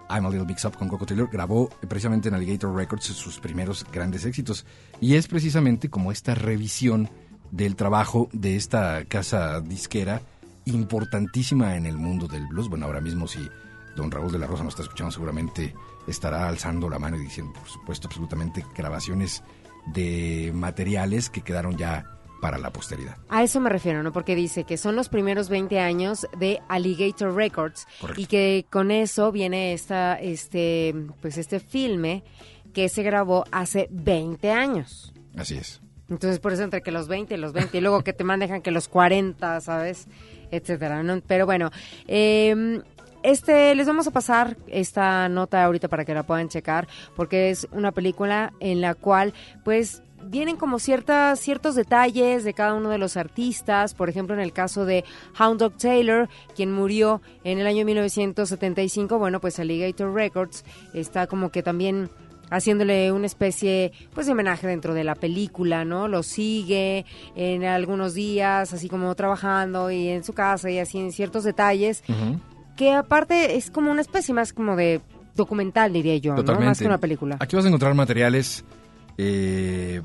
I'm 0.10 0.26
a 0.26 0.30
Little 0.30 0.46
Mix 0.46 0.64
Up 0.66 0.78
con 0.78 0.88
Coco 0.88 1.06
Taylor 1.06 1.30
grabó 1.32 1.70
precisamente 1.88 2.30
en 2.30 2.36
Alligator 2.36 2.74
Records 2.76 3.06
sus 3.06 3.40
primeros 3.40 3.86
grandes 3.92 4.26
éxitos 4.26 4.66
y 5.02 5.16
es 5.16 5.28
precisamente 5.28 5.90
como 5.90 6.12
esta 6.12 6.36
revisión 6.36 7.10
del 7.52 7.76
trabajo 7.76 8.30
de 8.32 8.56
esta 8.56 9.06
casa 9.06 9.62
disquera 9.62 10.22
importantísima 10.66 11.76
en 11.76 11.86
el 11.86 11.98
mundo 11.98 12.28
del 12.28 12.48
blues. 12.48 12.70
Bueno, 12.70 12.86
ahora 12.86 13.02
mismo 13.02 13.28
si 13.28 13.48
don 13.96 14.12
Raúl 14.12 14.32
de 14.32 14.40
la 14.40 14.48
Rosa 14.48 14.64
nos 14.64 14.74
está 14.74 14.84
escuchando 14.84 15.12
seguramente 15.12 15.74
estará 16.08 16.48
alzando 16.48 16.90
la 16.90 17.00
mano 17.00 17.18
y 17.18 17.22
diciendo, 17.22 17.54
por 17.54 17.68
supuesto, 17.68 18.08
absolutamente 18.08 18.64
grabaciones 18.76 19.44
de 19.88 20.52
materiales 20.54 21.30
que 21.30 21.42
quedaron 21.42 21.78
ya 21.78 22.15
para 22.42 22.58
la 22.58 22.72
posteridad. 22.72 23.18
A 23.30 23.44
eso 23.44 23.60
me 23.60 23.70
refiero, 23.70 24.04
¿no? 24.04 24.12
Porque 24.12 24.36
dice 24.36 24.64
que 24.64 24.78
son 24.78 24.96
los 24.96 25.10
primeros 25.10 25.50
20 25.50 25.80
años 25.80 26.28
de 26.38 26.62
Alligator 26.68 27.34
Records 27.34 27.88
Correcto. 28.00 28.22
y 28.22 28.26
que 28.26 28.66
con 28.70 28.92
eso 28.92 29.32
viene 29.32 29.74
esta, 29.74 30.16
este, 30.16 30.94
pues 31.22 31.38
este 31.38 31.60
filme 31.60 32.24
que 32.74 32.90
se 32.90 33.04
grabó 33.04 33.46
hace 33.52 33.88
20 33.92 34.52
años. 34.52 35.14
Así 35.38 35.56
es. 35.58 35.82
Entonces, 36.10 36.40
por 36.40 36.54
eso 36.54 36.64
entre 36.64 36.82
que 36.82 36.92
los 36.92 37.08
20 37.08 37.34
y 37.34 37.38
los 37.38 37.54
20, 37.54 37.78
y 37.78 37.82
luego 37.82 38.04
que 38.04 38.14
te 38.14 38.24
manejan 38.24 38.62
que 38.62 38.72
los 38.72 38.88
40, 38.88 39.60
¿sabes? 39.62 40.08
Etcétera, 40.52 41.02
¿no? 41.02 41.20
Pero 41.26 41.46
bueno, 41.48 41.72
eh, 42.08 42.82
este, 43.26 43.74
les 43.74 43.88
vamos 43.88 44.06
a 44.06 44.12
pasar 44.12 44.56
esta 44.68 45.28
nota 45.30 45.64
ahorita 45.64 45.88
para 45.88 46.06
que 46.06 46.14
la 46.14 46.22
puedan 46.22 46.48
checar, 46.48 46.88
porque 47.16 47.50
es 47.50 47.68
una 47.72 47.92
película 47.92 48.54
en 48.60 48.82
la 48.82 48.94
cual, 48.94 49.34
pues, 49.64 50.04
vienen 50.26 50.58
como 50.58 50.80
ciertas, 50.80 51.40
ciertos 51.40 51.76
detalles 51.76 52.44
de 52.44 52.54
cada 52.54 52.74
uno 52.74 52.90
de 52.90 52.98
los 52.98 53.18
artistas. 53.18 53.94
Por 53.94 54.10
ejemplo, 54.10 54.36
en 54.36 54.42
el 54.42 54.54
caso 54.54 54.86
de 54.86 55.04
Hound 55.40 55.60
Dog 55.60 55.78
Taylor, 55.78 56.30
quien 56.56 56.72
murió 56.72 57.22
en 57.44 57.60
el 57.60 57.68
año 57.68 57.86
1975, 57.86 59.18
bueno, 59.20 59.40
pues 59.40 59.60
Alligator 59.60 60.14
Records 60.14 60.66
está 60.94 61.28
como 61.28 61.50
que 61.50 61.64
también 61.64 62.10
haciéndole 62.50 63.12
una 63.12 63.26
especie 63.26 63.92
pues 64.14 64.28
de 64.28 64.34
homenaje 64.34 64.68
dentro 64.68 64.94
de 64.94 65.04
la 65.04 65.16
película, 65.16 65.86
¿no? 65.86 66.08
Lo 66.08 66.24
sigue 66.24 67.06
en 67.36 67.64
algunos 67.64 68.14
días, 68.14 68.74
así 68.74 68.90
como 68.90 69.14
trabajando 69.16 69.90
y 69.92 70.10
en 70.10 70.24
su 70.24 70.34
casa 70.34 70.70
y 70.70 70.80
así 70.80 71.00
en 71.00 71.12
ciertos 71.12 71.44
detalles, 71.44 72.04
que 72.76 72.94
aparte 72.94 73.56
es 73.56 73.72
como 73.72 73.92
una 73.92 74.02
especie 74.02 74.34
más 74.34 74.54
como 74.54 74.76
de 74.76 75.02
documental, 75.36 75.92
diría 75.94 76.18
yo. 76.18 76.36
Más 76.36 76.80
que 76.80 76.86
una 76.86 76.98
película. 76.98 77.38
Aquí 77.40 77.56
vas 77.56 77.66
a 77.66 77.68
encontrar 77.68 77.94
materiales 77.94 78.64
eh, 79.18 80.02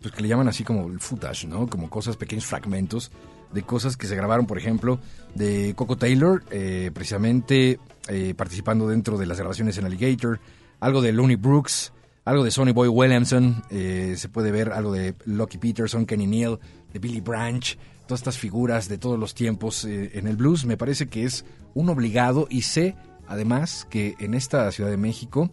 pues 0.00 0.14
que 0.14 0.22
le 0.22 0.28
llaman 0.28 0.48
así 0.48 0.64
como 0.64 0.88
el 0.88 1.00
footage, 1.00 1.46
¿no? 1.46 1.68
Como 1.68 1.88
cosas, 1.90 2.16
pequeños 2.16 2.46
fragmentos 2.46 3.10
de 3.52 3.62
cosas 3.62 3.96
que 3.96 4.06
se 4.06 4.16
grabaron, 4.16 4.46
por 4.46 4.58
ejemplo, 4.58 4.98
de 5.34 5.74
Coco 5.76 5.96
Taylor, 5.96 6.42
eh, 6.50 6.90
precisamente 6.94 7.78
eh, 8.08 8.34
participando 8.36 8.88
dentro 8.88 9.18
de 9.18 9.26
las 9.26 9.38
grabaciones 9.38 9.78
en 9.78 9.84
Alligator, 9.84 10.40
algo 10.80 11.02
de 11.02 11.12
Looney 11.12 11.36
Brooks, 11.36 11.92
algo 12.24 12.44
de 12.44 12.50
Sonny 12.50 12.72
Boy 12.72 12.88
Williamson, 12.88 13.62
eh, 13.70 14.14
se 14.16 14.28
puede 14.28 14.52
ver 14.52 14.72
algo 14.72 14.92
de 14.92 15.14
Lucky 15.24 15.58
Peterson, 15.58 16.06
Kenny 16.06 16.26
Neal, 16.26 16.60
de 16.92 16.98
Billy 16.98 17.20
Branch, 17.20 17.78
todas 18.06 18.20
estas 18.20 18.38
figuras 18.38 18.88
de 18.88 18.98
todos 18.98 19.18
los 19.18 19.34
tiempos 19.34 19.84
eh, 19.84 20.12
en 20.14 20.26
el 20.26 20.36
blues. 20.36 20.64
Me 20.64 20.76
parece 20.76 21.08
que 21.08 21.24
es 21.24 21.44
un 21.74 21.88
obligado 21.88 22.46
y 22.48 22.62
sé, 22.62 22.96
además, 23.26 23.86
que 23.90 24.14
en 24.20 24.34
esta 24.34 24.70
Ciudad 24.70 24.90
de 24.90 24.96
México 24.96 25.50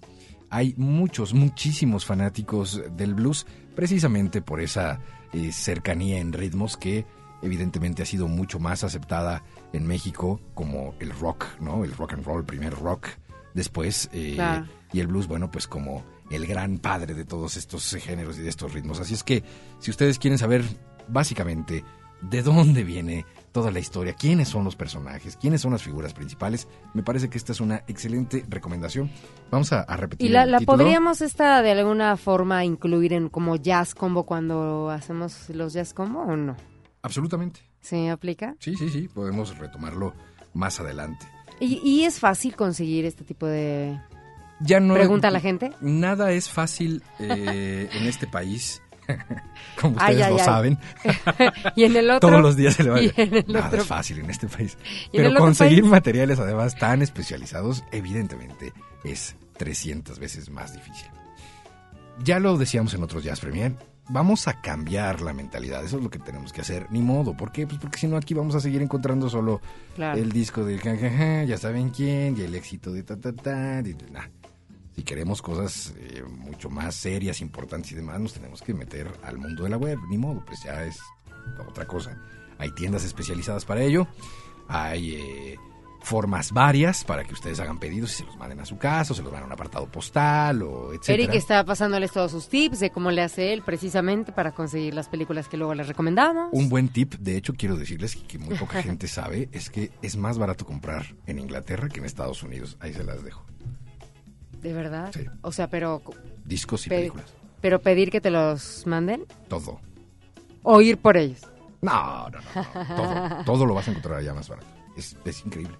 hay 0.49 0.73
muchos, 0.77 1.33
muchísimos 1.33 2.05
fanáticos 2.05 2.81
del 2.95 3.13
blues, 3.13 3.45
precisamente 3.75 4.41
por 4.41 4.61
esa 4.61 4.99
eh, 5.33 5.51
cercanía 5.51 6.19
en 6.19 6.33
ritmos 6.33 6.77
que 6.77 7.05
evidentemente 7.41 8.03
ha 8.03 8.05
sido 8.05 8.27
mucho 8.27 8.59
más 8.59 8.83
aceptada 8.83 9.43
en 9.73 9.87
México 9.87 10.41
como 10.53 10.95
el 10.99 11.11
rock, 11.11 11.45
¿no? 11.61 11.83
El 11.85 11.93
rock 11.93 12.13
and 12.13 12.25
roll, 12.25 12.43
primer 12.45 12.73
rock, 12.73 13.07
después, 13.53 14.09
eh, 14.11 14.33
Claro. 14.35 14.65
y 14.91 14.99
el 14.99 15.07
blues, 15.07 15.27
bueno, 15.27 15.49
pues 15.49 15.67
como 15.67 16.03
el 16.31 16.45
gran 16.45 16.77
padre 16.79 17.13
de 17.13 17.25
todos 17.25 17.57
estos 17.57 17.95
géneros 17.95 18.37
y 18.37 18.41
de 18.41 18.49
estos 18.49 18.73
ritmos. 18.73 18.99
Así 18.99 19.13
es 19.13 19.23
que, 19.23 19.43
si 19.79 19.89
ustedes 19.91 20.19
quieren 20.19 20.37
saber 20.37 20.63
básicamente 21.07 21.83
de 22.21 22.43
dónde 22.43 22.83
viene 22.83 23.25
toda 23.51 23.71
la 23.71 23.79
historia, 23.79 24.13
quiénes 24.13 24.47
son 24.47 24.63
los 24.63 24.75
personajes, 24.75 25.37
quiénes 25.37 25.61
son 25.61 25.71
las 25.71 25.83
figuras 25.83 26.13
principales, 26.13 26.67
me 26.93 27.03
parece 27.03 27.29
que 27.29 27.37
esta 27.37 27.51
es 27.51 27.61
una 27.61 27.83
excelente 27.87 28.45
recomendación. 28.47 29.09
Vamos 29.51 29.73
a, 29.73 29.81
a 29.81 29.97
repetir. 29.97 30.29
Y 30.29 30.31
la, 30.31 30.43
el 30.43 30.51
la 30.51 30.59
título. 30.59 30.77
podríamos 30.77 31.21
esta 31.21 31.61
de 31.61 31.71
alguna 31.71 32.15
forma 32.17 32.63
incluir 32.63 33.13
en 33.13 33.29
como 33.29 33.55
jazz 33.55 33.95
combo 33.95 34.23
cuando 34.23 34.89
hacemos 34.89 35.49
los 35.49 35.73
jazz 35.73 35.93
combo 35.93 36.21
o 36.21 36.35
no? 36.35 36.55
Absolutamente. 37.01 37.61
¿Se 37.81 38.09
aplica? 38.09 38.55
Sí, 38.59 38.75
sí, 38.75 38.89
sí, 38.89 39.07
podemos 39.07 39.57
retomarlo 39.57 40.13
más 40.53 40.79
adelante. 40.79 41.25
¿Y, 41.59 41.81
y 41.83 42.03
es 42.03 42.19
fácil 42.19 42.55
conseguir 42.55 43.05
este 43.05 43.23
tipo 43.23 43.45
de... 43.45 43.99
Ya 44.61 44.81
no 44.81 44.93
¿Pregunta 44.93 45.29
a 45.29 45.31
la 45.31 45.39
gente? 45.39 45.71
Nada 45.79 46.31
es 46.31 46.49
fácil 46.49 47.01
eh, 47.19 47.89
en 47.93 48.05
este 48.07 48.27
país, 48.27 48.81
como 49.81 49.95
ustedes 49.97 50.21
ay, 50.23 50.31
lo 50.31 50.37
ay. 50.39 50.43
saben. 50.45 50.77
Y 51.75 51.83
en 51.83 51.95
el 51.95 52.09
otro- 52.11 52.29
Todos 52.29 52.41
los 52.41 52.55
días 52.55 52.75
se 52.75 52.83
le 52.83 52.89
va 52.89 52.99
el 52.99 53.45
Nada 53.47 53.67
otro- 53.67 53.81
es 53.81 53.87
fácil 53.87 54.19
en 54.19 54.29
este 54.29 54.47
país. 54.47 54.77
¿Y 55.11 55.17
en 55.17 55.23
Pero 55.23 55.35
conseguir 55.39 55.81
país? 55.81 55.91
materiales 55.91 56.39
además 56.39 56.75
tan 56.77 57.01
especializados, 57.01 57.83
evidentemente, 57.91 58.73
es 59.03 59.35
300 59.57 60.19
veces 60.19 60.49
más 60.49 60.73
difícil. 60.73 61.07
Ya 62.23 62.39
lo 62.39 62.57
decíamos 62.57 62.93
en 62.93 63.03
otros 63.03 63.23
Jazz 63.23 63.39
Premier, 63.39 63.73
vamos 64.09 64.47
a 64.47 64.59
cambiar 64.61 65.21
la 65.21 65.33
mentalidad, 65.33 65.83
eso 65.85 65.97
es 65.97 66.03
lo 66.03 66.09
que 66.09 66.19
tenemos 66.19 66.51
que 66.51 66.61
hacer, 66.61 66.87
ni 66.89 67.01
modo, 67.01 67.37
¿por 67.37 67.51
qué? 67.51 67.65
Pues 67.67 67.79
porque 67.79 67.97
si 67.99 68.07
no 68.07 68.17
aquí 68.17 68.33
vamos 68.33 68.55
a 68.55 68.59
seguir 68.59 68.81
encontrando 68.81 69.29
solo 69.29 69.61
Claro. 69.95 70.17
el 70.19 70.31
disco 70.31 70.65
de 70.65 70.77
ja, 70.79 70.97
ja, 70.97 71.09
ja, 71.11 71.43
ya 71.43 71.57
saben 71.57 71.89
quién, 71.91 72.35
y 72.37 72.41
el 72.41 72.55
éxito 72.55 72.91
de 72.91 73.03
ta 73.03 73.17
ta 73.17 73.31
ta, 73.33 73.79
y, 73.87 73.95
nah. 74.11 74.23
Si 74.99 75.05
queremos 75.05 75.41
cosas 75.41 75.93
eh, 75.97 76.23
mucho 76.23 76.69
más 76.69 76.93
serias, 76.93 77.39
importantes 77.39 77.93
y 77.93 77.95
demás, 77.95 78.19
nos 78.19 78.33
tenemos 78.33 78.61
que 78.61 78.73
meter 78.73 79.09
al 79.23 79.37
mundo 79.37 79.63
de 79.63 79.69
la 79.69 79.77
web, 79.77 79.97
ni 80.09 80.17
modo, 80.17 80.43
pues 80.45 80.61
ya 80.61 80.83
es 80.83 80.99
otra 81.65 81.87
cosa. 81.87 82.21
Hay 82.57 82.71
tiendas 82.71 83.05
especializadas 83.05 83.63
para 83.63 83.81
ello, 83.81 84.09
hay 84.67 85.15
eh, 85.15 85.55
formas 86.01 86.51
varias 86.51 87.05
para 87.05 87.23
que 87.23 87.33
ustedes 87.33 87.61
hagan 87.61 87.79
pedidos 87.79 88.11
y 88.11 88.15
se 88.15 88.23
los 88.25 88.35
manden 88.35 88.59
a 88.59 88.65
su 88.65 88.77
casa, 88.77 89.13
o 89.13 89.15
se 89.15 89.23
los 89.23 89.31
manden 89.31 89.43
a 89.43 89.47
un 89.47 89.53
apartado 89.53 89.89
postal, 89.89 90.63
o 90.63 90.91
etcétera. 90.91 91.13
Eric 91.13 91.35
está 91.35 91.63
pasándoles 91.63 92.11
todos 92.11 92.31
sus 92.31 92.49
tips 92.49 92.81
de 92.81 92.89
cómo 92.89 93.09
le 93.09 93.21
hace 93.21 93.53
él 93.53 93.61
precisamente 93.61 94.33
para 94.33 94.51
conseguir 94.51 94.93
las 94.93 95.07
películas 95.07 95.47
que 95.47 95.55
luego 95.55 95.75
les 95.75 95.87
recomendamos. 95.87 96.49
Un 96.51 96.67
buen 96.67 96.89
tip, 96.89 97.13
de 97.13 97.37
hecho, 97.37 97.53
quiero 97.53 97.77
decirles 97.77 98.17
que 98.17 98.37
muy 98.37 98.57
poca 98.57 98.83
gente 98.83 99.07
sabe, 99.07 99.47
es 99.53 99.69
que 99.69 99.91
es 100.01 100.17
más 100.17 100.37
barato 100.37 100.65
comprar 100.65 101.15
en 101.25 101.39
Inglaterra 101.39 101.87
que 101.87 102.01
en 102.01 102.05
Estados 102.05 102.43
Unidos. 102.43 102.75
Ahí 102.81 102.91
se 102.91 103.05
las 103.05 103.23
dejo. 103.23 103.48
¿De 104.61 104.73
verdad? 104.73 105.11
Sí. 105.13 105.25
O 105.41 105.51
sea, 105.51 105.69
pero... 105.69 106.01
Discos 106.45 106.85
y 106.87 106.89
pe- 106.89 106.95
películas. 106.97 107.25
Pero 107.61 107.81
pedir 107.81 108.09
que 108.11 108.21
te 108.21 108.29
los 108.29 108.85
manden 108.87 109.25
Todo. 109.47 109.79
o 110.63 110.81
ir 110.81 110.97
por 110.97 111.17
ellos. 111.17 111.41
No, 111.81 112.29
no, 112.29 112.39
no. 112.39 112.85
no. 112.89 112.95
Todo, 112.95 113.43
todo 113.45 113.65
lo 113.65 113.73
vas 113.73 113.87
a 113.87 113.91
encontrar 113.91 114.19
allá 114.19 114.33
más 114.33 114.49
barato. 114.49 114.67
Es, 114.97 115.15
es 115.25 115.45
increíble. 115.45 115.75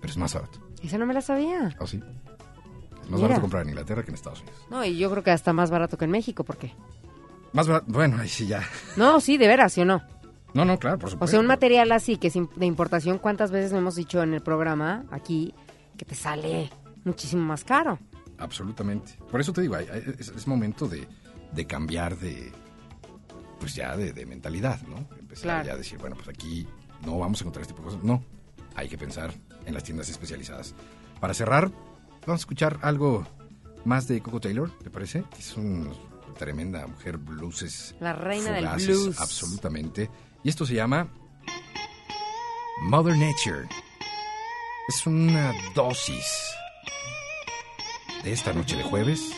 pero 0.00 0.10
es 0.12 0.16
más 0.16 0.34
barato. 0.34 0.58
Esa 0.82 0.98
no 0.98 1.06
me 1.06 1.14
la 1.14 1.20
sabía. 1.20 1.74
¿O 1.80 1.86
sí? 1.86 1.96
Es 3.02 3.10
más 3.10 3.18
Mira. 3.18 3.22
barato 3.22 3.40
comprar 3.40 3.62
en 3.62 3.70
Inglaterra 3.70 4.02
que 4.02 4.10
en 4.10 4.14
Estados 4.14 4.40
Unidos. 4.42 4.60
No, 4.70 4.84
y 4.84 4.96
yo 4.98 5.10
creo 5.10 5.22
que 5.22 5.30
hasta 5.32 5.52
más 5.52 5.70
barato 5.70 5.96
que 5.98 6.04
en 6.04 6.10
México, 6.12 6.44
¿por 6.44 6.56
qué? 6.56 6.72
Más 7.52 7.66
barato, 7.68 7.86
bueno, 7.88 8.18
ahí 8.20 8.28
sí 8.28 8.46
ya. 8.46 8.62
No, 8.96 9.20
sí, 9.20 9.36
de 9.38 9.46
veras, 9.48 9.72
¿sí 9.72 9.80
o 9.80 9.84
no? 9.84 10.02
No, 10.54 10.64
no, 10.64 10.78
claro, 10.78 10.98
por 10.98 11.08
O 11.08 11.10
supuesto. 11.12 11.30
sea, 11.32 11.40
un 11.40 11.46
material 11.46 11.90
así 11.92 12.16
que 12.18 12.28
es 12.28 12.34
de 12.34 12.66
importación, 12.66 13.18
¿cuántas 13.18 13.50
veces 13.50 13.72
no 13.72 13.78
hemos 13.78 13.94
dicho 13.96 14.22
en 14.22 14.34
el 14.34 14.42
programa 14.42 15.04
aquí 15.10 15.54
que 15.96 16.04
te 16.04 16.14
sale 16.14 16.70
muchísimo 17.04 17.42
más 17.42 17.64
caro? 17.64 17.98
Absolutamente. 18.42 19.12
Por 19.30 19.40
eso 19.40 19.52
te 19.52 19.62
digo, 19.62 19.76
es, 19.76 20.28
es 20.28 20.46
momento 20.46 20.88
de, 20.88 21.06
de 21.52 21.66
cambiar 21.66 22.16
de, 22.18 22.52
pues 23.60 23.74
ya 23.74 23.96
de, 23.96 24.12
de 24.12 24.26
mentalidad, 24.26 24.80
¿no? 24.82 24.96
Empezar 25.18 25.42
Claro. 25.44 25.66
ya 25.66 25.72
a 25.74 25.76
decir, 25.76 25.98
bueno, 25.98 26.16
pues 26.16 26.28
aquí 26.28 26.66
no 27.06 27.18
vamos 27.18 27.40
a 27.40 27.44
encontrar 27.44 27.62
este 27.62 27.74
tipo 27.74 27.82
de 27.88 27.94
cosas. 27.94 28.04
No, 28.04 28.24
hay 28.74 28.88
que 28.88 28.98
pensar 28.98 29.32
en 29.64 29.74
las 29.74 29.84
tiendas 29.84 30.08
especializadas. 30.08 30.74
Para 31.20 31.34
cerrar, 31.34 31.70
vamos 32.26 32.40
a 32.40 32.42
escuchar 32.42 32.78
algo 32.82 33.26
más 33.84 34.08
de 34.08 34.20
Coco 34.20 34.40
Taylor, 34.40 34.70
¿te 34.82 34.90
parece? 34.90 35.24
Es 35.38 35.56
una 35.56 35.90
tremenda 36.36 36.86
mujer 36.86 37.16
blueses. 37.18 37.94
La 38.00 38.12
reina 38.12 38.50
del 38.52 38.64
fugaces, 38.64 38.86
blues. 38.88 39.20
Absolutamente. 39.20 40.10
Y 40.42 40.48
esto 40.48 40.66
se 40.66 40.74
llama 40.74 41.06
Mother 42.82 43.16
Nature. 43.16 43.68
Es 44.88 45.06
una 45.06 45.52
dosis 45.74 46.26
de 48.24 48.32
esta 48.32 48.52
noche 48.52 48.76
de 48.76 48.82
jueves 48.82 49.32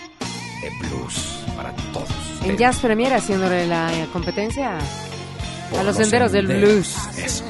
de 0.62 0.70
blues 0.88 1.44
para 1.56 1.72
todos. 1.92 2.08
En 2.42 2.56
Jazz 2.56 2.78
Premier 2.80 3.12
haciéndole 3.12 3.66
la 3.66 3.90
competencia 4.12 4.78
a 5.78 5.82
los 5.82 5.96
senderos 5.96 6.32
del 6.32 6.46
blues. 6.46 6.94
Eso. 7.18 7.44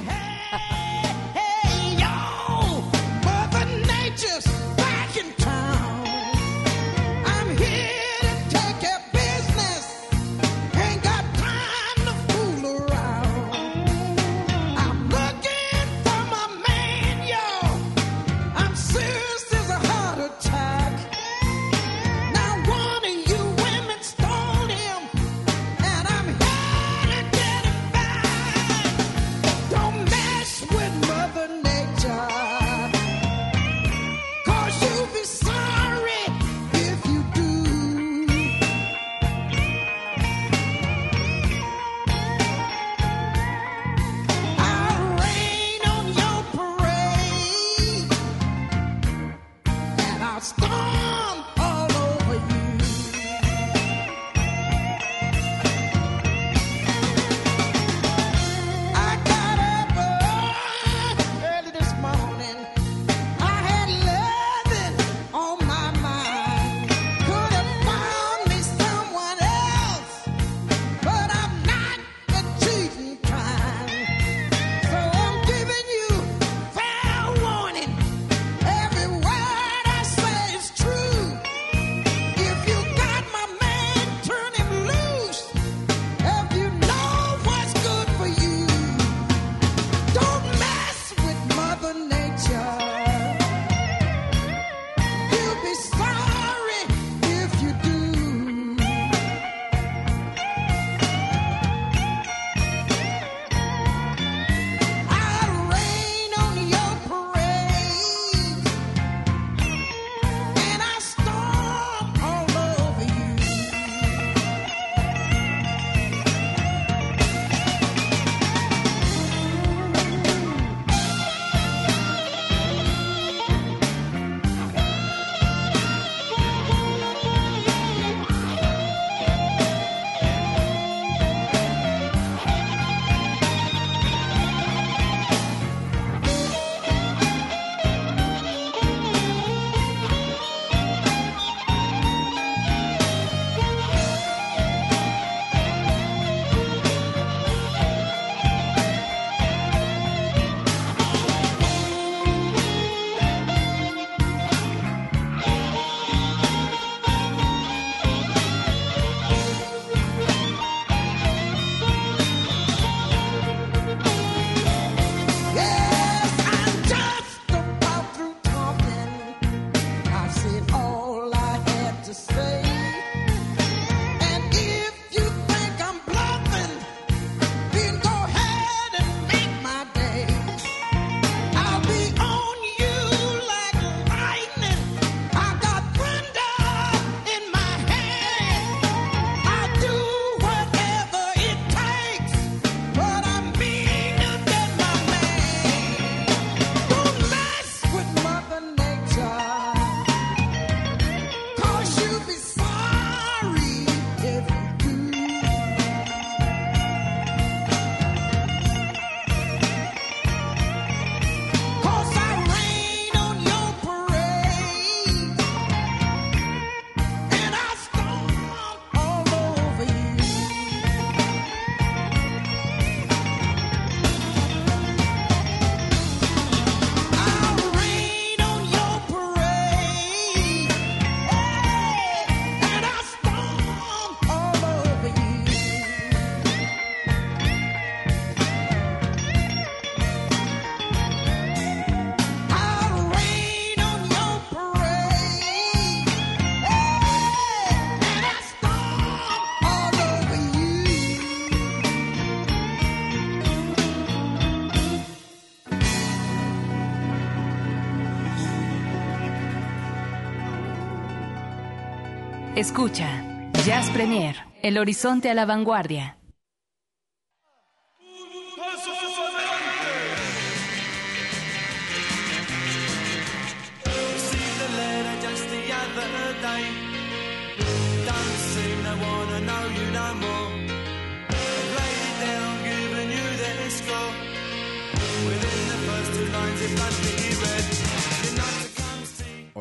Escucha 262.75 263.23
Jazz 263.65 263.89
Premier, 263.91 264.35
el 264.61 264.79
horizonte 264.79 265.31
a 265.31 265.35
la 265.35 265.47
vanguardia. 265.47 266.19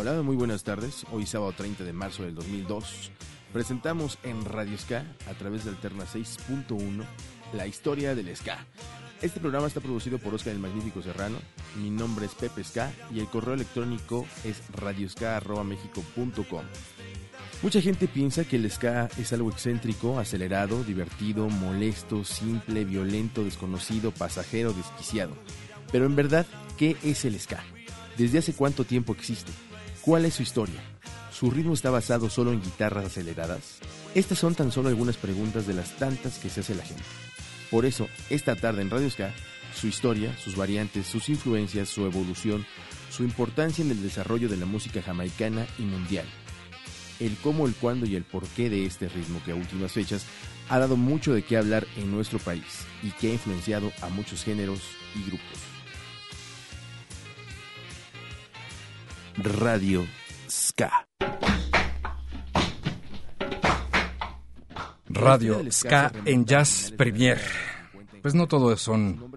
Hola, 0.05 0.21
muy 0.21 0.35
buenas 0.35 0.63
tardes. 0.65 1.05
Hoy 1.13 1.25
sábado 1.25 1.53
30 1.53 1.85
de 1.85 1.93
marzo 1.93 2.23
del 2.23 2.35
2002 2.35 3.09
presentamos 3.53 4.19
en 4.23 4.43
Radio 4.43 4.77
Ska 4.77 5.05
a 5.29 5.33
través 5.33 5.63
de 5.63 5.69
Alterna 5.69 6.03
6.1 6.03 7.05
la 7.53 7.67
historia 7.67 8.13
del 8.13 8.35
Ska. 8.35 8.65
Este 9.21 9.39
programa 9.39 9.67
está 9.67 9.79
producido 9.79 10.19
por 10.19 10.33
Oscar 10.33 10.51
el 10.51 10.59
Magnífico 10.59 11.01
Serrano. 11.01 11.37
Mi 11.81 11.89
nombre 11.89 12.25
es 12.25 12.35
Pepe 12.35 12.65
Ska 12.65 12.91
y 13.13 13.21
el 13.21 13.27
correo 13.27 13.53
electrónico 13.53 14.25
es 14.43 14.61
radioska.mexico.com. 14.73 16.65
Mucha 17.61 17.79
gente 17.79 18.09
piensa 18.09 18.43
que 18.43 18.57
el 18.57 18.69
ska 18.69 19.07
es 19.17 19.31
algo 19.31 19.51
excéntrico, 19.51 20.19
acelerado, 20.19 20.83
divertido, 20.83 21.47
molesto, 21.47 22.25
simple, 22.25 22.83
violento, 22.83 23.45
desconocido, 23.45 24.11
pasajero, 24.11 24.73
desquiciado. 24.73 25.31
Pero 25.93 26.05
en 26.05 26.17
verdad, 26.17 26.45
¿qué 26.77 26.97
es 27.03 27.23
el 27.23 27.39
ska? 27.39 27.63
¿Desde 28.17 28.39
hace 28.39 28.51
cuánto 28.51 28.83
tiempo 28.83 29.13
existe? 29.13 29.53
¿Cuál 30.03 30.25
es 30.25 30.33
su 30.33 30.43
historia? 30.43 30.81
¿Su 31.31 31.49
ritmo 31.49 31.73
está 31.73 31.89
basado 31.89 32.29
solo 32.29 32.51
en 32.51 32.61
guitarras 32.61 33.05
aceleradas? 33.05 33.77
Estas 34.13 34.37
son 34.37 34.53
tan 34.53 34.69
solo 34.69 34.89
algunas 34.89 35.15
preguntas 35.15 35.65
de 35.65 35.73
las 35.73 35.95
tantas 35.95 36.39
que 36.39 36.49
se 36.49 36.59
hace 36.59 36.75
la 36.75 36.83
gente. 36.83 37.03
Por 37.71 37.85
eso, 37.85 38.09
esta 38.29 38.57
tarde 38.57 38.81
en 38.81 38.89
Radio 38.89 39.09
Ska, 39.09 39.33
su 39.73 39.87
historia, 39.87 40.35
sus 40.37 40.57
variantes, 40.57 41.07
sus 41.07 41.29
influencias, 41.29 41.87
su 41.87 42.05
evolución, 42.05 42.65
su 43.09 43.23
importancia 43.23 43.81
en 43.81 43.91
el 43.91 44.03
desarrollo 44.03 44.49
de 44.49 44.57
la 44.57 44.65
música 44.65 45.01
jamaicana 45.01 45.65
y 45.79 45.83
mundial. 45.83 46.25
El 47.21 47.37
cómo, 47.37 47.65
el 47.65 47.73
cuándo 47.73 48.05
y 48.05 48.17
el 48.17 48.25
porqué 48.25 48.69
de 48.69 48.85
este 48.85 49.07
ritmo 49.07 49.41
que 49.45 49.53
a 49.53 49.55
últimas 49.55 49.93
fechas 49.93 50.25
ha 50.67 50.79
dado 50.79 50.97
mucho 50.97 51.33
de 51.33 51.43
qué 51.43 51.55
hablar 51.55 51.87
en 51.95 52.11
nuestro 52.11 52.39
país 52.39 52.85
y 53.03 53.11
que 53.11 53.29
ha 53.29 53.33
influenciado 53.33 53.89
a 54.01 54.09
muchos 54.09 54.43
géneros 54.43 54.81
y 55.15 55.23
grupos. 55.29 55.72
Radio 59.37 60.05
Ska. 60.47 61.07
Radio 65.09 65.71
Ska 65.71 66.11
en 66.25 66.45
Jazz 66.45 66.93
Premier. 66.97 67.39
Pues 68.21 68.33
no 68.35 68.47
todo 68.47 68.75
son 68.77 69.31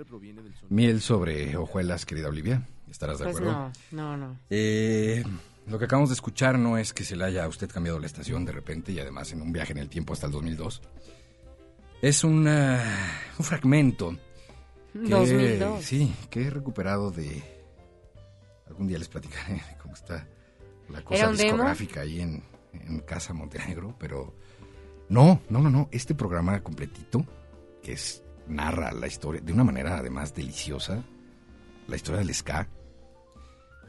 miel 0.68 1.00
sobre 1.00 1.56
hojuelas, 1.56 2.06
querida 2.06 2.28
Olivia. 2.28 2.66
¿Estarás 2.90 3.18
de 3.18 3.24
Pues 3.24 3.36
acuerdo? 3.36 3.72
no, 3.92 4.16
no, 4.16 4.16
no. 4.16 4.38
Eh, 4.48 5.22
lo 5.66 5.78
que 5.78 5.84
acabamos 5.86 6.10
de 6.10 6.14
escuchar 6.14 6.58
no 6.58 6.78
es 6.78 6.92
que 6.94 7.04
se 7.04 7.16
le 7.16 7.24
haya 7.24 7.44
a 7.44 7.48
usted 7.48 7.68
cambiado 7.68 7.98
la 7.98 8.06
estación 8.06 8.44
de 8.44 8.52
repente 8.52 8.92
y 8.92 9.00
además 9.00 9.32
en 9.32 9.42
un 9.42 9.52
viaje 9.52 9.72
en 9.72 9.78
el 9.78 9.88
tiempo 9.88 10.12
hasta 10.12 10.26
el 10.26 10.32
2002. 10.32 10.82
Es 12.02 12.24
una- 12.24 12.82
un 13.38 13.44
fragmento. 13.44 14.16
que- 14.92 15.10
2002. 15.10 15.84
Sí, 15.84 16.14
que 16.30 16.44
he 16.46 16.50
recuperado 16.50 17.10
de... 17.10 17.55
Algún 18.66 18.86
día 18.86 18.98
les 18.98 19.08
platicaré 19.08 19.62
cómo 19.82 19.94
está 19.94 20.26
la 20.88 21.02
cosa 21.02 21.30
discográfica 21.32 22.00
ahí 22.00 22.20
en, 22.20 22.42
en 22.72 23.00
Casa 23.00 23.32
Montenegro, 23.32 23.94
pero... 23.98 24.34
No, 25.08 25.40
no, 25.48 25.60
no, 25.60 25.70
no. 25.70 25.88
Este 25.92 26.16
programa 26.16 26.60
completito, 26.62 27.24
que 27.80 27.92
es 27.92 28.24
narra 28.48 28.92
la 28.92 29.06
historia 29.06 29.40
de 29.40 29.52
una 29.52 29.64
manera 29.64 29.98
además 29.98 30.34
deliciosa, 30.34 31.04
la 31.86 31.96
historia 31.96 32.20
del 32.20 32.34
ska, 32.34 32.68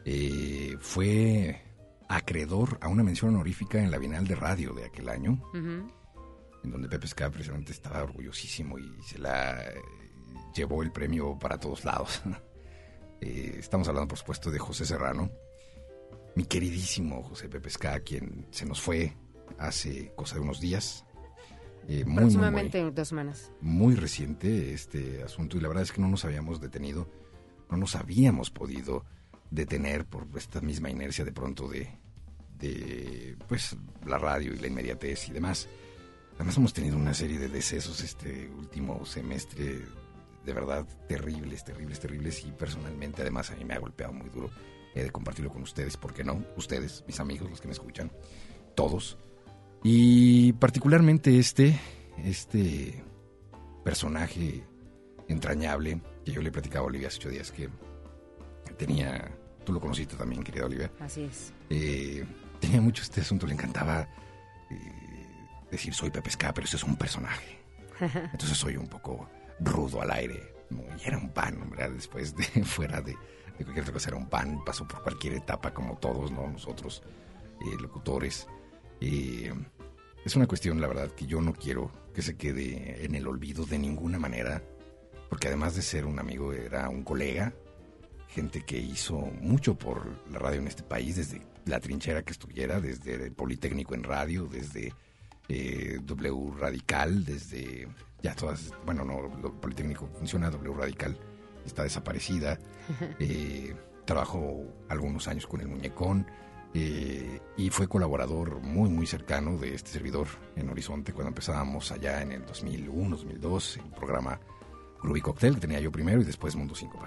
eh, 0.05 0.77
fue 0.79 1.61
acreedor 2.07 2.77
a 2.81 2.87
una 2.87 3.03
mención 3.03 3.33
honorífica 3.35 3.79
en 3.79 3.91
la 3.91 3.97
Bienal 3.97 4.27
de 4.27 4.35
Radio 4.35 4.73
de 4.73 4.85
aquel 4.85 5.09
año, 5.09 5.41
en 5.53 5.91
donde 6.71 6.87
Pepe 6.87 7.07
Ska 7.07 7.29
precisamente 7.29 7.71
estaba 7.71 8.03
orgullosísimo 8.03 8.79
y 8.79 9.01
se 9.03 9.17
la 9.17 9.61
eh, 9.61 9.81
llevó 10.55 10.81
el 10.83 10.91
premio 10.91 11.37
para 11.37 11.59
todos 11.59 11.83
lados. 11.83 12.21
Eh, 13.21 13.55
estamos 13.59 13.87
hablando, 13.87 14.07
por 14.09 14.17
supuesto, 14.17 14.51
de 14.51 14.59
José 14.59 14.85
Serrano, 14.85 15.31
mi 16.35 16.43
queridísimo 16.45 17.23
José 17.23 17.49
Pepe 17.49 17.69
Ska, 17.69 17.99
quien 18.01 18.45
se 18.51 18.65
nos 18.65 18.81
fue 18.81 19.15
hace 19.57 20.11
cosa 20.15 20.35
de 20.35 20.41
unos 20.41 20.59
días. 20.59 21.03
Eh, 21.87 22.03
muy, 22.03 22.05
muy, 22.05 22.13
muy- 22.13 22.21
Próximamente 22.23 22.79
en 22.79 22.93
dos 22.93 23.07
semanas. 23.07 23.51
muy 23.61 23.95
reciente 23.95 24.73
este 24.73 25.23
asunto 25.23 25.57
y 25.57 25.61
la 25.61 25.69
verdad 25.69 25.83
es 25.83 25.91
que 25.91 26.01
no 26.01 26.07
nos 26.09 26.25
habíamos 26.25 26.59
detenido, 26.61 27.09
no 27.71 27.77
nos 27.77 27.95
habíamos 27.95 28.49
podido 28.51 29.05
detener 29.49 30.05
por 30.05 30.27
esta 30.35 30.59
misma 30.61 30.89
inercia 30.89 31.23
de 31.23 31.31
pronto 31.31 31.67
de, 31.69 31.89
de 32.59 33.37
pues 33.47 33.75
la 34.05 34.17
radio 34.17 34.53
y 34.53 34.57
la 34.59 34.67
inmediatez 34.67 35.29
y 35.29 35.31
demás. 35.31 35.67
Además 36.35 36.57
hemos 36.57 36.73
tenido 36.73 36.97
una 36.97 37.13
serie 37.13 37.39
de 37.39 37.47
decesos 37.47 38.01
este 38.01 38.49
último 38.49 39.05
semestre 39.05 39.85
de 40.47 40.53
verdad 40.53 40.85
terribles, 41.09 41.65
terribles, 41.65 41.99
terribles 41.99 42.45
y 42.45 42.51
personalmente 42.53 43.21
además 43.21 43.51
a 43.51 43.55
mí 43.55 43.65
me 43.65 43.73
ha 43.73 43.79
golpeado 43.79 44.13
muy 44.13 44.29
duro. 44.29 44.49
He 44.95 45.03
de 45.03 45.11
compartirlo 45.11 45.51
con 45.51 45.61
ustedes, 45.61 45.97
¿por 45.97 46.13
qué 46.13 46.23
no? 46.23 46.41
Ustedes, 46.55 47.03
mis 47.05 47.19
amigos, 47.19 47.49
los 47.49 47.59
que 47.59 47.67
me 47.67 47.73
escuchan, 47.73 48.09
todos. 48.73 49.17
Y 49.83 50.53
particularmente 50.53 51.37
este, 51.37 51.77
este 52.23 53.03
personaje 53.83 54.63
entrañable 55.27 56.01
que 56.25 56.31
yo 56.31 56.41
le 56.41 56.49
platicaba 56.51 56.85
a 56.85 56.87
Olivia 56.87 57.09
hace 57.09 57.17
ocho 57.17 57.29
días 57.29 57.51
que 57.51 57.69
tenía, 58.77 59.29
tú 59.65 59.73
lo 59.73 59.81
conociste 59.81 60.15
también, 60.15 60.43
querida 60.43 60.65
Olivia, 60.65 60.89
Así 61.01 61.23
es. 61.23 61.51
eh, 61.69 62.25
tenía 62.61 62.79
mucho 62.79 63.03
este 63.03 63.19
asunto, 63.21 63.45
le 63.47 63.53
encantaba 63.53 64.07
eh, 64.71 65.27
decir 65.69 65.93
soy 65.93 66.09
Pepe 66.09 66.29
Ska, 66.31 66.53
pero 66.53 66.65
ese 66.65 66.77
es 66.77 66.83
un 66.83 66.95
personaje. 66.95 67.59
Entonces 67.99 68.57
soy 68.57 68.77
un 68.77 68.87
poco 68.87 69.29
rudo 69.59 70.01
al 70.01 70.11
aire. 70.11 70.53
Y 70.99 71.07
era 71.07 71.17
un 71.17 71.29
pan, 71.29 71.69
¿verdad? 71.69 71.91
Después 71.91 72.35
de 72.35 72.43
fuera 72.65 73.01
de, 73.01 73.15
cualquier 73.57 73.81
otra 73.81 73.93
cosa, 73.93 74.09
era 74.09 74.17
un 74.17 74.29
pan. 74.29 74.63
Pasó 74.65 74.87
por 74.87 75.01
cualquier 75.01 75.33
etapa, 75.33 75.73
como 75.73 75.97
todos, 75.97 76.31
¿no? 76.31 76.47
Nosotros, 76.47 77.03
eh, 77.61 77.77
locutores. 77.79 78.47
Es 78.99 80.35
una 80.35 80.47
cuestión, 80.47 80.81
la 80.81 80.87
verdad, 80.87 81.11
que 81.11 81.25
yo 81.25 81.41
no 81.41 81.53
quiero 81.53 81.91
que 82.13 82.21
se 82.21 82.35
quede 82.35 83.05
en 83.05 83.15
el 83.15 83.27
olvido 83.27 83.65
de 83.65 83.79
ninguna 83.79 84.19
manera. 84.19 84.61
Porque 85.29 85.47
además 85.47 85.75
de 85.75 85.81
ser 85.81 86.05
un 86.05 86.19
amigo, 86.19 86.53
era 86.53 86.89
un 86.89 87.03
colega. 87.03 87.53
Gente 88.29 88.61
que 88.61 88.77
hizo 88.77 89.17
mucho 89.41 89.75
por 89.77 90.05
la 90.31 90.39
radio 90.39 90.59
en 90.59 90.67
este 90.67 90.83
país, 90.83 91.15
desde 91.15 91.41
la 91.65 91.79
trinchera 91.79 92.23
que 92.23 92.31
estuviera, 92.31 92.79
desde 92.79 93.15
el 93.15 93.31
Politécnico 93.31 93.95
en 93.95 94.03
radio, 94.03 94.45
desde 94.45 94.93
eh, 95.49 95.99
W 96.01 96.51
Radical, 96.57 97.23
desde 97.23 97.87
ya 98.27 98.35
todas, 98.35 98.73
bueno, 98.85 99.05
no, 99.05 99.21
lo 99.41 99.53
Politécnico 99.53 100.09
funciona, 100.17 100.49
W 100.49 100.73
Radical 100.73 101.17
está 101.65 101.83
desaparecida. 101.83 102.59
Eh, 103.19 103.75
trabajó 104.05 104.63
algunos 104.87 105.27
años 105.27 105.45
con 105.45 105.59
el 105.59 105.67
Muñecón 105.67 106.25
eh, 106.73 107.41
y 107.57 107.69
fue 107.69 107.89
colaborador 107.89 108.61
muy, 108.61 108.89
muy 108.89 109.05
cercano 109.05 109.57
de 109.57 109.75
este 109.75 109.89
servidor 109.91 110.27
en 110.55 110.69
Horizonte 110.69 111.11
cuando 111.11 111.29
empezábamos 111.29 111.91
allá 111.91 112.21
en 112.21 112.31
el 112.31 112.45
2001, 112.45 113.17
2002, 113.17 113.77
el 113.83 113.91
programa 113.91 114.39
Groovy 115.03 115.19
Cocktail 115.19 115.55
que 115.55 115.61
tenía 115.61 115.81
yo 115.81 115.91
primero 115.91 116.21
y 116.21 116.23
después 116.23 116.55
Mundo 116.55 116.75
5 116.75 116.97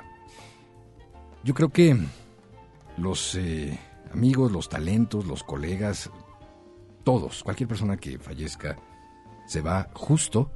Yo 1.44 1.54
creo 1.54 1.70
que 1.70 1.96
los 2.98 3.34
eh, 3.36 3.78
amigos, 4.12 4.52
los 4.52 4.68
talentos, 4.68 5.24
los 5.24 5.42
colegas, 5.42 6.10
todos, 7.04 7.42
cualquier 7.42 7.68
persona 7.70 7.96
que 7.96 8.18
fallezca, 8.18 8.76
se 9.46 9.62
va 9.62 9.88
justo 9.94 10.50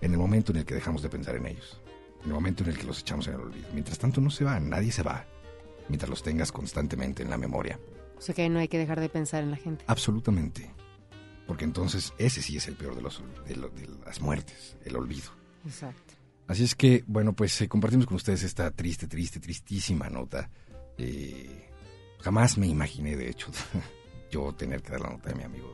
en 0.00 0.12
el 0.12 0.18
momento 0.18 0.52
en 0.52 0.58
el 0.58 0.64
que 0.64 0.74
dejamos 0.74 1.02
de 1.02 1.08
pensar 1.08 1.36
en 1.36 1.46
ellos, 1.46 1.80
en 2.22 2.28
el 2.28 2.34
momento 2.34 2.62
en 2.64 2.70
el 2.70 2.78
que 2.78 2.84
los 2.84 3.00
echamos 3.00 3.26
en 3.28 3.34
el 3.34 3.40
olvido. 3.40 3.66
Mientras 3.72 3.98
tanto 3.98 4.20
no 4.20 4.30
se 4.30 4.44
va, 4.44 4.58
nadie 4.60 4.92
se 4.92 5.02
va, 5.02 5.24
mientras 5.88 6.08
los 6.10 6.22
tengas 6.22 6.52
constantemente 6.52 7.22
en 7.22 7.30
la 7.30 7.38
memoria. 7.38 7.78
O 8.18 8.20
sea 8.20 8.34
que 8.34 8.48
no 8.48 8.58
hay 8.58 8.68
que 8.68 8.78
dejar 8.78 9.00
de 9.00 9.08
pensar 9.08 9.42
en 9.42 9.50
la 9.50 9.56
gente. 9.56 9.84
Absolutamente. 9.86 10.70
Porque 11.46 11.64
entonces 11.64 12.12
ese 12.18 12.42
sí 12.42 12.56
es 12.56 12.66
el 12.66 12.74
peor 12.74 12.94
de, 12.96 13.02
los, 13.02 13.22
de, 13.46 13.56
lo- 13.56 13.68
de 13.68 13.88
las 14.04 14.20
muertes, 14.20 14.76
el 14.84 14.96
olvido. 14.96 15.30
Exacto. 15.64 16.14
Así 16.48 16.64
es 16.64 16.74
que, 16.74 17.04
bueno, 17.06 17.32
pues 17.34 17.60
eh, 17.60 17.68
compartimos 17.68 18.06
con 18.06 18.16
ustedes 18.16 18.42
esta 18.42 18.70
triste, 18.70 19.06
triste, 19.06 19.38
tristísima 19.40 20.08
nota. 20.08 20.50
Eh, 20.98 21.70
jamás 22.20 22.56
me 22.58 22.66
imaginé, 22.66 23.16
de 23.16 23.28
hecho, 23.30 23.48
yo 24.30 24.52
tener 24.54 24.82
que 24.82 24.90
dar 24.92 25.00
la 25.02 25.10
nota 25.10 25.28
de 25.30 25.34
mi 25.36 25.42
amigo 25.44 25.72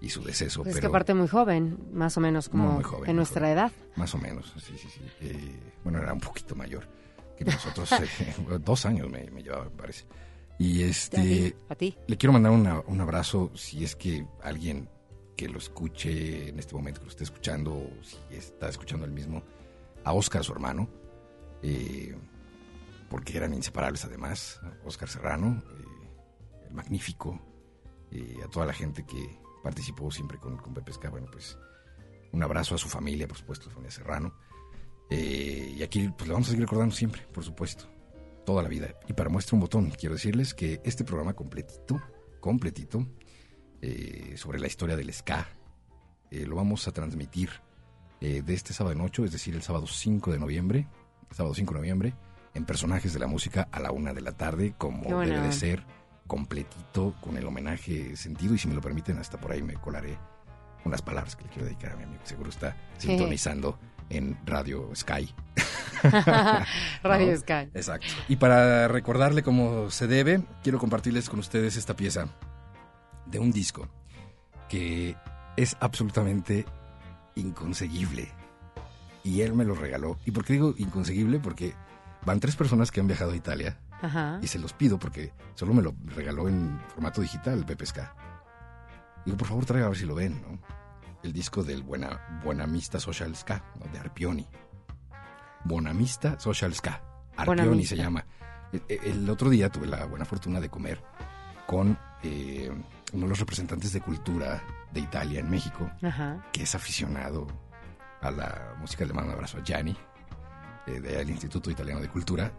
y 0.00 0.08
su 0.10 0.22
deceso, 0.22 0.62
Pues 0.62 0.70
es 0.70 0.76
que 0.76 0.80
pero 0.82 0.90
aparte 0.90 1.14
muy 1.14 1.26
joven, 1.28 1.78
más 1.92 2.16
o 2.16 2.20
menos 2.20 2.48
como 2.48 2.72
Muy, 2.72 2.84
joven, 2.84 3.10
en 3.10 3.16
nuestra 3.16 3.40
joven. 3.42 3.52
edad. 3.52 3.72
más 3.96 4.14
o 4.14 4.18
menos, 4.18 4.52
sí, 4.58 4.74
sí, 4.78 4.88
sí. 4.88 5.00
Eh, 5.20 5.60
bueno, 5.84 5.98
era 6.00 6.12
un 6.12 6.20
poquito 6.20 6.54
mayor 6.54 6.86
que 7.36 7.44
nosotros, 7.44 7.90
eh, 8.20 8.34
dos 8.60 8.84
años 8.86 9.08
me, 9.10 9.30
me 9.30 9.42
llevaba, 9.42 9.64
me 9.64 9.70
parece. 9.70 10.04
Y 10.58 10.82
este, 10.82 11.54
A 11.68 11.74
ti. 11.74 11.96
le 12.06 12.16
quiero 12.16 12.32
mandar 12.32 12.52
una- 12.52 12.80
un 12.80 13.00
abrazo 13.00 13.50
si 13.54 13.84
es 13.84 13.94
que 13.96 14.26
alguien 14.42 14.88
que 15.36 15.48
lo 15.48 15.58
escuche 15.58 16.48
en 16.48 16.58
este 16.58 16.74
momento, 16.74 17.00
que 17.00 17.06
lo 17.06 17.10
esté 17.10 17.24
escuchando, 17.24 17.74
o 17.74 17.90
si 18.02 18.16
está 18.34 18.68
escuchando 18.70 19.04
el 19.04 19.12
mismo, 19.12 19.42
a 20.04 20.12
Oscar, 20.14 20.42
su 20.44 20.52
hermano, 20.52 20.88
eh, 21.62 22.16
porque 23.10 23.36
eran 23.36 23.52
inseparables 23.52 24.04
además, 24.06 24.60
Oscar 24.84 25.08
Serrano, 25.10 25.62
el 26.68 26.74
magnífico, 26.74 27.38
a 28.44 28.48
toda 28.48 28.64
la 28.66 28.72
gente 28.72 29.04
que 29.04 29.38
participó 29.66 30.12
siempre 30.12 30.38
con, 30.38 30.58
con 30.58 30.72
Pepe 30.72 30.92
Ska, 30.92 31.10
bueno, 31.10 31.26
pues 31.28 31.58
un 32.30 32.40
abrazo 32.40 32.76
a 32.76 32.78
su 32.78 32.88
familia, 32.88 33.26
por 33.26 33.36
supuesto, 33.36 33.66
la 33.66 33.72
familia 33.72 33.90
Serrano. 33.90 34.32
Eh, 35.10 35.74
y 35.76 35.82
aquí 35.82 36.08
pues 36.16 36.28
le 36.28 36.34
vamos 36.34 36.46
a 36.46 36.50
seguir 36.50 36.62
recordando 36.62 36.94
siempre, 36.94 37.22
por 37.32 37.42
supuesto, 37.42 37.88
toda 38.44 38.62
la 38.62 38.68
vida. 38.68 38.94
Y 39.08 39.12
para 39.12 39.28
muestra 39.28 39.56
un 39.56 39.62
botón, 39.62 39.90
quiero 39.90 40.14
decirles 40.14 40.54
que 40.54 40.80
este 40.84 41.02
programa 41.02 41.34
completito, 41.34 42.00
completito, 42.38 43.04
eh, 43.82 44.34
sobre 44.36 44.60
la 44.60 44.68
historia 44.68 44.96
del 44.96 45.12
ska, 45.12 45.48
eh, 46.30 46.46
lo 46.46 46.54
vamos 46.54 46.86
a 46.86 46.92
transmitir 46.92 47.50
eh, 48.20 48.42
de 48.42 48.54
este 48.54 48.72
sábado 48.72 48.94
en 48.94 49.00
8, 49.00 49.24
es 49.24 49.32
decir, 49.32 49.56
el 49.56 49.62
sábado 49.62 49.88
5 49.88 50.30
de 50.30 50.38
noviembre, 50.38 50.88
sábado 51.32 51.54
5 51.54 51.74
de 51.74 51.80
noviembre, 51.80 52.14
en 52.54 52.64
Personajes 52.64 53.12
de 53.12 53.18
la 53.18 53.26
Música 53.26 53.68
a 53.72 53.80
la 53.80 53.90
una 53.90 54.14
de 54.14 54.20
la 54.20 54.32
tarde, 54.32 54.74
como 54.78 55.20
debe 55.20 55.40
de 55.40 55.52
ser, 55.52 55.84
completito, 56.26 57.14
con 57.20 57.36
el 57.36 57.46
homenaje 57.46 58.16
sentido, 58.16 58.54
y 58.54 58.58
si 58.58 58.68
me 58.68 58.74
lo 58.74 58.80
permiten, 58.80 59.18
hasta 59.18 59.38
por 59.38 59.52
ahí 59.52 59.62
me 59.62 59.74
colaré 59.74 60.18
unas 60.84 61.02
palabras 61.02 61.36
que 61.36 61.44
le 61.44 61.50
quiero 61.50 61.66
dedicar 61.66 61.92
a 61.92 61.96
mi 61.96 62.04
amigo, 62.04 62.20
que 62.22 62.28
seguro 62.28 62.50
está 62.50 62.76
sintonizando 62.98 63.78
en 64.08 64.38
Radio 64.46 64.90
Sky. 64.94 65.34
Radio 67.02 67.32
¿No? 67.32 67.38
Sky. 67.38 67.70
Exacto. 67.74 68.06
Y 68.28 68.36
para 68.36 68.88
recordarle 68.88 69.42
cómo 69.42 69.90
se 69.90 70.06
debe, 70.06 70.42
quiero 70.62 70.78
compartirles 70.78 71.28
con 71.28 71.40
ustedes 71.40 71.76
esta 71.76 71.96
pieza 71.96 72.28
de 73.26 73.38
un 73.38 73.50
disco 73.50 73.88
que 74.68 75.16
es 75.56 75.76
absolutamente 75.80 76.64
inconseguible. 77.34 78.28
Y 79.24 79.40
él 79.40 79.54
me 79.54 79.64
lo 79.64 79.74
regaló. 79.74 80.18
¿Y 80.24 80.30
por 80.30 80.44
qué 80.44 80.52
digo 80.52 80.74
inconseguible? 80.78 81.40
Porque 81.40 81.74
van 82.24 82.38
tres 82.38 82.54
personas 82.54 82.90
que 82.90 83.00
han 83.00 83.08
viajado 83.08 83.32
a 83.32 83.36
Italia 83.36 83.76
Ajá. 84.02 84.38
y 84.42 84.46
se 84.46 84.58
los 84.58 84.72
pido 84.72 84.98
porque 84.98 85.32
solo 85.54 85.72
me 85.74 85.82
lo 85.82 85.94
regaló 86.14 86.48
en 86.48 86.78
formato 86.88 87.20
digital, 87.20 87.64
Pepe 87.64 87.86
Ska. 87.86 88.14
Digo, 89.24 89.36
por 89.36 89.48
favor, 89.48 89.64
traiga 89.64 89.86
a 89.86 89.88
ver 89.90 89.98
si 89.98 90.04
lo 90.06 90.14
ven, 90.14 90.40
¿no? 90.42 90.58
El 91.22 91.32
disco 91.32 91.64
del 91.64 91.82
Buena, 91.82 92.40
Buenamista 92.44 93.00
Social 93.00 93.34
Ska, 93.34 93.62
¿no? 93.80 93.90
de 93.92 93.98
Arpioni. 93.98 94.46
Buenamista 95.64 96.38
Social 96.38 96.72
Ska. 96.74 97.00
Arpioni 97.36 97.84
se 97.84 97.96
llama. 97.96 98.24
E- 98.72 98.82
e- 98.88 99.00
El 99.10 99.28
otro 99.28 99.50
día 99.50 99.70
tuve 99.70 99.86
la 99.86 100.04
buena 100.04 100.24
fortuna 100.24 100.60
de 100.60 100.68
comer 100.68 101.02
con 101.66 101.98
eh, 102.22 102.70
uno 103.12 103.22
de 103.24 103.28
los 103.28 103.38
representantes 103.40 103.92
de 103.92 104.00
cultura 104.00 104.62
de 104.92 105.00
Italia 105.00 105.40
en 105.40 105.50
México, 105.50 105.90
Ajá. 106.02 106.44
que 106.52 106.62
es 106.62 106.74
aficionado 106.74 107.46
a 108.20 108.30
la 108.30 108.74
música. 108.78 109.04
Le 109.04 109.12
mando 109.12 109.30
un 109.30 109.34
abrazo 109.36 109.58
a 109.58 109.62
Gianni, 109.64 109.96
eh, 110.86 111.00
del 111.00 111.28
Instituto 111.30 111.70
Italiano 111.70 112.00
de 112.00 112.08
Cultura. 112.08 112.52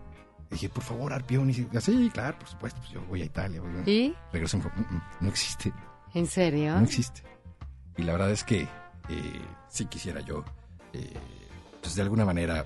Dije, 0.50 0.70
por 0.70 0.84
favor, 0.84 1.12
Arpioni. 1.14 1.54
Sí, 1.54 1.68
Sí, 1.80 2.10
claro, 2.14 2.40
por 2.40 2.48
supuesto. 2.48 2.80
Pues 2.80 2.92
yo 2.92 3.02
voy 3.08 3.22
a 3.22 3.26
Italia. 3.26 3.62
voy 3.62 3.72
a- 3.86 3.90
¿Y? 3.90 4.16
Regreso. 4.32 4.58
Mm, 4.58 4.62
mm, 4.62 5.02
No 5.22 5.30
existe. 5.30 5.74
¿En 6.14 6.26
serio? 6.28 6.76
No 6.76 6.84
existe. 6.86 7.22
Y 7.98 8.04
la 8.04 8.14
verdad 8.14 8.32
es 8.32 8.44
que 8.44 8.62
eh, 8.62 9.42
sí 9.70 9.86
quisiera 9.86 10.22
yo, 10.22 10.44
eh, 10.94 11.14
pues 11.82 11.96
de 11.96 12.02
alguna 12.02 12.26
manera, 12.26 12.66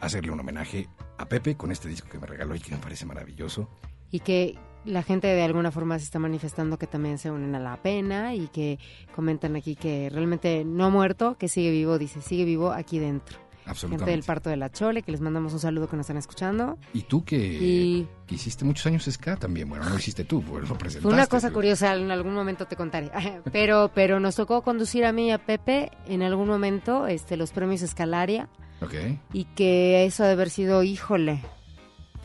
hacerle 0.00 0.30
un 0.32 0.40
homenaje 0.40 0.88
a 1.18 1.26
Pepe 1.26 1.56
con 1.56 1.70
este 1.72 1.88
disco 1.88 2.08
que 2.08 2.18
me 2.18 2.26
regaló 2.26 2.54
y 2.54 2.60
que 2.60 2.72
me 2.72 2.78
parece 2.78 3.06
maravilloso. 3.06 3.68
y 4.10 4.20
que 4.20 4.58
la 4.84 5.02
gente 5.02 5.26
de 5.28 5.42
alguna 5.42 5.70
forma 5.70 5.98
se 5.98 6.04
está 6.04 6.18
manifestando 6.18 6.76
que 6.78 6.86
también 6.86 7.16
se 7.16 7.30
unen 7.30 7.54
a 7.54 7.60
la 7.60 7.76
pena 7.80 8.34
y 8.34 8.48
que 8.48 8.78
comentan 9.14 9.56
aquí 9.56 9.74
que 9.74 10.10
realmente 10.10 10.64
no 10.66 10.84
ha 10.84 10.90
muerto, 10.90 11.38
que 11.38 11.48
sigue 11.48 11.70
vivo, 11.70 11.96
dice, 11.98 12.20
sigue 12.20 12.44
vivo 12.44 12.72
aquí 12.72 12.98
dentro. 12.98 13.38
Gente 13.64 13.70
Absolutamente. 13.70 14.10
del 14.10 14.22
parto 14.24 14.50
de 14.50 14.56
la 14.56 14.70
Chole, 14.72 15.02
que 15.02 15.12
les 15.12 15.20
mandamos 15.20 15.52
un 15.52 15.60
saludo 15.60 15.88
que 15.88 15.96
nos 15.96 16.04
están 16.04 16.16
escuchando. 16.16 16.78
Y 16.92 17.02
tú 17.02 17.24
que, 17.24 17.36
Y- 17.36 18.08
que 18.26 18.34
hiciste 18.34 18.64
muchos 18.64 18.84
años 18.86 19.04
ska 19.08 19.36
también. 19.36 19.68
Bueno, 19.68 19.84
no 19.84 19.90
lo 19.90 19.96
hiciste 19.98 20.24
tú, 20.24 20.42
pues 20.42 20.68
lo 20.68 20.76
presentaste. 20.76 21.00
Fue 21.02 21.12
una 21.12 21.26
cosa 21.28 21.48
tú. 21.48 21.54
curiosa, 21.54 21.94
en 21.94 22.10
algún 22.10 22.34
momento 22.34 22.66
te 22.66 22.74
contaré. 22.76 23.10
Pero, 23.52 23.90
pero 23.94 24.18
nos 24.20 24.34
tocó 24.36 24.62
conducir 24.62 25.04
a 25.04 25.12
mí 25.12 25.28
y 25.28 25.30
a 25.30 25.38
Pepe 25.38 25.90
en 26.06 26.22
algún 26.22 26.48
momento 26.48 27.06
este, 27.06 27.36
los 27.36 27.52
premios 27.52 27.82
Escalaria 27.82 28.48
Ok. 28.80 28.94
y 29.32 29.44
que 29.54 30.04
eso 30.06 30.24
de 30.24 30.32
haber 30.32 30.50
sido, 30.50 30.82
híjole, 30.82 31.40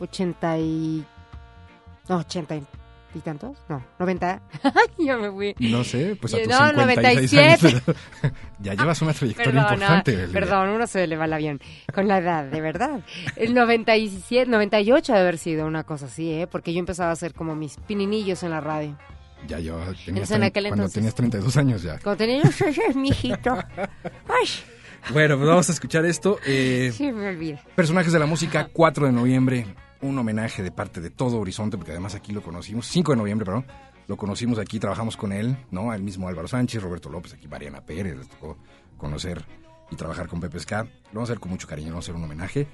80 0.00 0.58
y... 0.58 1.04
No, 2.08 2.16
80 2.18 2.56
y 2.56 2.62
y 3.14 3.20
tantos, 3.20 3.56
no, 3.68 3.82
90. 3.98 4.40
ya 4.98 5.16
me 5.16 5.30
fui. 5.30 5.54
No 5.58 5.82
sé, 5.84 6.16
pues 6.20 6.34
a 6.34 6.38
Y- 6.40 6.42
tus 6.44 6.52
no, 6.52 6.68
56 6.68 7.34
años, 7.34 7.62
97. 7.62 7.94
ya 8.60 8.74
llevas 8.74 9.02
una 9.02 9.12
trayectoria 9.14 9.52
Perdona, 9.52 9.72
importante. 9.74 10.16
Belén. 10.16 10.32
perdón, 10.32 10.68
uno 10.70 10.86
se 10.86 11.06
le 11.06 11.16
va 11.16 11.24
el 11.24 11.32
avión 11.32 11.60
con 11.94 12.06
la 12.08 12.18
edad, 12.18 12.44
de 12.44 12.60
verdad. 12.60 13.00
El 13.36 13.54
97, 13.54 14.50
98 14.50 15.12
de 15.12 15.18
haber 15.18 15.38
sido 15.38 15.66
una 15.66 15.84
cosa 15.84 16.06
así, 16.06 16.30
¿eh? 16.32 16.46
Porque 16.46 16.72
yo 16.72 16.78
empezaba 16.80 17.10
a 17.10 17.12
hacer 17.14 17.32
como 17.34 17.54
mis 17.54 17.76
pininillos 17.86 18.42
en 18.42 18.50
la 18.50 18.60
radio. 18.60 18.96
Ya 19.46 19.58
yo 19.60 19.76
tenías, 19.78 20.08
Entonces, 20.08 20.36
en 20.36 20.42
aquel 20.42 20.64
cuando 20.64 20.74
entonces- 20.84 20.94
tenías 20.94 21.14
32 21.14 21.56
años 21.56 21.82
ya. 21.82 21.98
Cuando 22.00 22.16
tenía 22.18 22.42
yo, 22.42 22.66
es 22.88 22.96
mi 22.96 23.08
hijito. 23.10 23.54
Ay, 24.28 24.46
Bueno, 25.12 25.36
pues 25.36 25.48
vamos 25.48 25.68
a 25.68 25.72
escuchar 25.72 26.04
esto. 26.04 26.38
Eh, 26.44 26.92
sí, 26.94 27.10
me 27.12 27.28
olvida. 27.28 27.60
Personajes 27.76 28.12
de 28.12 28.18
la 28.18 28.26
música, 28.26 28.68
4 28.72 29.06
de 29.06 29.12
noviembre, 29.12 29.66
un 30.00 30.18
homenaje 30.18 30.62
de 30.62 30.70
parte 30.70 31.00
de 31.00 31.10
todo 31.10 31.38
Horizonte, 31.38 31.76
porque 31.76 31.92
además 31.92 32.14
aquí 32.14 32.32
lo 32.32 32.42
conocimos, 32.42 32.86
5 32.86 33.12
de 33.12 33.18
noviembre, 33.18 33.44
perdón, 33.44 33.66
lo 34.06 34.16
conocimos 34.16 34.58
aquí, 34.58 34.78
trabajamos 34.78 35.16
con 35.16 35.32
él, 35.32 35.56
¿no? 35.70 35.92
El 35.92 36.02
mismo 36.02 36.28
Álvaro 36.28 36.48
Sánchez, 36.48 36.82
Roberto 36.82 37.10
López, 37.10 37.34
aquí 37.34 37.46
Mariana 37.46 37.82
Pérez, 37.82 38.16
les 38.16 38.28
tocó 38.28 38.56
conocer 38.96 39.44
y 39.90 39.96
trabajar 39.96 40.28
con 40.28 40.40
Pepe 40.40 40.58
Ska. 40.60 40.84
Lo 40.84 41.14
vamos 41.14 41.28
a 41.28 41.32
hacer 41.32 41.40
con 41.40 41.50
mucho 41.50 41.66
cariño, 41.66 41.90
vamos 41.90 42.04
a 42.04 42.06
hacer 42.06 42.16
un 42.16 42.24
homenaje. 42.24 42.66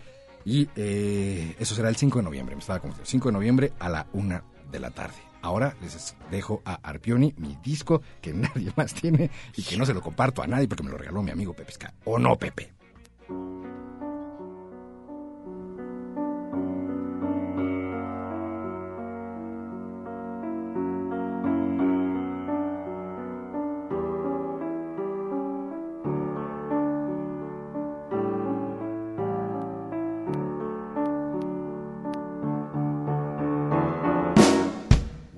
Y 0.44 0.68
eh, 0.76 1.56
eso 1.58 1.74
será 1.74 1.88
el 1.88 1.96
5 1.96 2.18
de 2.18 2.24
noviembre, 2.24 2.54
me 2.54 2.60
estaba 2.60 2.78
confundiendo, 2.78 3.10
5 3.10 3.28
de 3.28 3.32
noviembre 3.32 3.72
a 3.78 3.88
la 3.88 4.06
1 4.12 4.42
de 4.70 4.78
la 4.78 4.90
tarde. 4.90 5.16
Ahora 5.42 5.76
les 5.82 6.16
dejo 6.30 6.62
a 6.64 6.74
Arpioni 6.74 7.34
mi 7.36 7.58
disco 7.62 8.00
que 8.20 8.32
nadie 8.34 8.72
más 8.76 8.94
tiene 8.94 9.30
y 9.56 9.62
que 9.62 9.76
no 9.76 9.84
se 9.84 9.94
lo 9.94 10.00
comparto 10.00 10.42
a 10.42 10.46
nadie 10.46 10.68
porque 10.68 10.82
me 10.82 10.90
lo 10.90 10.98
regaló 10.98 11.22
mi 11.22 11.30
amigo 11.30 11.52
Pepe 11.54 11.72
Ska. 11.72 11.94
¿O 12.04 12.18
no, 12.18 12.36
Pepe? 12.36 12.73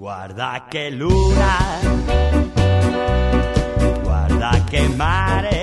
Guarda 0.07 0.62
che 0.68 0.88
luna, 0.90 1.80
guarda 4.04 4.62
che 4.64 4.86
mare, 4.94 5.55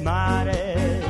mare 0.00 1.09